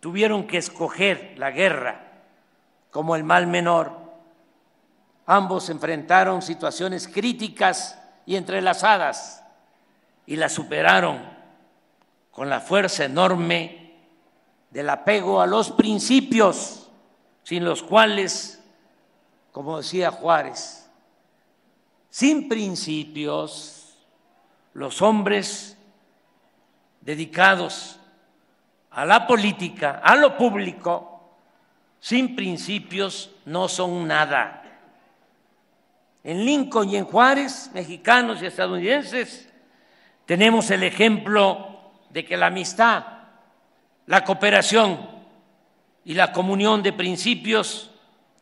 tuvieron 0.01 0.45
que 0.45 0.59
escoger 0.59 1.35
la 1.37 1.53
guerra 1.53 2.01
como 2.91 3.15
el 3.15 3.23
mal 3.23 3.47
menor. 3.47 3.93
Ambos 5.25 5.71
enfrentaron 5.71 6.43
situaciones 6.43 7.07
críticas 7.07 8.03
y 8.27 8.37
entrelazadas 8.37 9.45
y 10.27 10.37
las 10.37 10.53
superaron 10.53 11.23
con 12.31 12.49
la 12.49 12.61
fuerza 12.61 13.05
enorme 13.05 13.95
del 14.71 14.91
apego 14.91 15.41
a 15.41 15.47
los 15.47 15.71
principios, 15.71 16.91
sin 17.45 17.65
los 17.65 17.83
cuales, 17.83 18.63
como 19.53 19.79
decía 19.79 20.11
Juárez, 20.11 20.91
sin 22.11 22.49
principios 22.49 23.97
los 24.73 25.01
hombres 25.03 25.77
dedicados 27.01 28.01
a 28.91 29.05
la 29.05 29.27
política, 29.27 30.01
a 30.03 30.17
lo 30.17 30.37
público, 30.37 31.37
sin 32.01 32.35
principios 32.35 33.31
no 33.45 33.69
son 33.69 34.07
nada. 34.07 34.64
En 36.25 36.45
Lincoln 36.45 36.89
y 36.89 36.97
en 36.97 37.05
Juárez, 37.05 37.71
mexicanos 37.75 38.43
y 38.43 38.47
estadounidenses, 38.47 39.49
tenemos 40.25 40.71
el 40.71 40.83
ejemplo 40.83 41.93
de 42.09 42.25
que 42.25 42.37
la 42.37 42.47
amistad, 42.47 43.05
la 44.07 44.25
cooperación 44.25 45.07
y 46.05 46.15
la 46.15 46.33
comunión 46.33 46.83
de 46.83 46.95
principios 46.95 47.91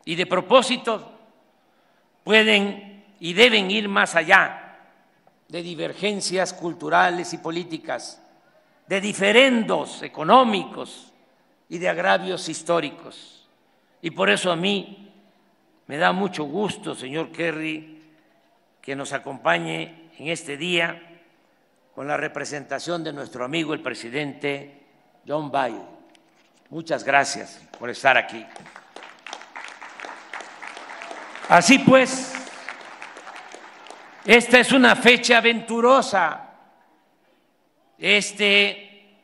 y 0.05 0.15
de 0.15 0.25
propósitos 0.25 1.03
pueden 2.23 3.03
y 3.19 3.33
deben 3.33 3.69
ir 3.69 3.89
más 3.89 4.15
allá 4.15 4.77
de 5.49 5.61
divergencias 5.61 6.53
culturales 6.53 7.33
y 7.33 7.37
políticas 7.37 8.21
de 8.87 9.01
diferendos 9.01 10.01
económicos 10.03 11.11
y 11.69 11.77
de 11.77 11.89
agravios 11.89 12.49
históricos. 12.49 13.47
Y 14.01 14.11
por 14.11 14.29
eso 14.29 14.51
a 14.51 14.55
mí 14.55 15.12
me 15.87 15.97
da 15.97 16.11
mucho 16.11 16.45
gusto, 16.45 16.95
señor 16.95 17.31
Kerry, 17.31 18.01
que 18.81 18.95
nos 18.95 19.13
acompañe 19.13 20.09
en 20.17 20.27
este 20.27 20.57
día 20.57 21.01
con 21.95 22.07
la 22.07 22.17
representación 22.17 23.03
de 23.03 23.13
nuestro 23.13 23.45
amigo 23.45 23.73
el 23.73 23.81
presidente 23.81 24.81
John 25.27 25.51
Biden. 25.51 25.85
Muchas 26.69 27.03
gracias 27.03 27.61
por 27.77 27.89
estar 27.89 28.17
aquí. 28.17 28.45
Así 31.49 31.79
pues, 31.79 32.33
esta 34.25 34.59
es 34.59 34.71
una 34.71 34.95
fecha 34.95 35.37
aventurosa 35.37 36.49
este 37.97 39.19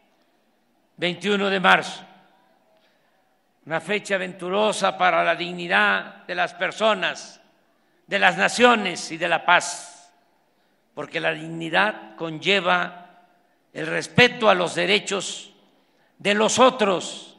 21 0.97 1.49
de 1.49 1.59
marzo, 1.59 2.05
una 3.65 3.81
fecha 3.81 4.15
aventurosa 4.15 4.97
para 4.97 5.23
la 5.23 5.35
dignidad 5.35 6.25
de 6.25 6.35
las 6.35 6.53
personas, 6.53 7.41
de 8.07 8.19
las 8.19 8.37
naciones 8.37 9.11
y 9.11 9.17
de 9.17 9.27
la 9.27 9.45
paz, 9.45 10.11
porque 10.93 11.19
la 11.19 11.31
dignidad 11.31 12.15
conlleva 12.15 13.27
el 13.73 13.87
respeto 13.87 14.49
a 14.49 14.55
los 14.55 14.75
derechos 14.75 15.53
de 16.17 16.33
los 16.33 16.59
otros, 16.59 17.37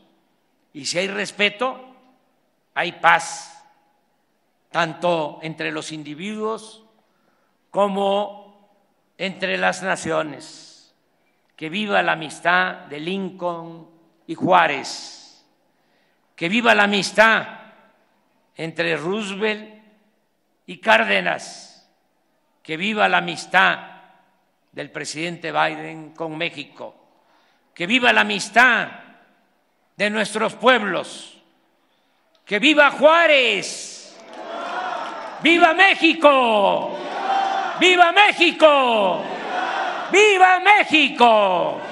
y 0.72 0.86
si 0.86 0.98
hay 0.98 1.08
respeto, 1.08 1.90
hay 2.74 2.92
paz, 2.92 3.64
tanto 4.70 5.40
entre 5.42 5.72
los 5.72 5.90
individuos 5.92 6.84
como 7.70 8.70
entre 9.18 9.58
las 9.58 9.82
naciones. 9.82 10.94
Que 11.56 11.68
viva 11.68 12.02
la 12.02 12.12
amistad 12.12 12.86
de 12.86 13.00
Lincoln 13.00 13.86
y 14.26 14.34
Juárez, 14.34 15.19
que 16.40 16.48
viva 16.48 16.74
la 16.74 16.84
amistad 16.84 17.46
entre 18.56 18.96
Roosevelt 18.96 19.74
y 20.64 20.78
Cárdenas, 20.78 21.86
que 22.62 22.78
viva 22.78 23.10
la 23.10 23.18
amistad 23.18 23.78
del 24.72 24.90
presidente 24.90 25.52
Biden 25.52 26.14
con 26.14 26.38
México, 26.38 26.94
que 27.74 27.86
viva 27.86 28.10
la 28.14 28.22
amistad 28.22 28.88
de 29.94 30.08
nuestros 30.08 30.54
pueblos, 30.54 31.36
que 32.46 32.58
viva 32.58 32.90
Juárez, 32.92 34.16
viva 35.42 35.74
México, 35.74 36.96
viva 37.78 38.12
México, 38.12 39.24
viva 40.10 40.60
México. 40.60 41.89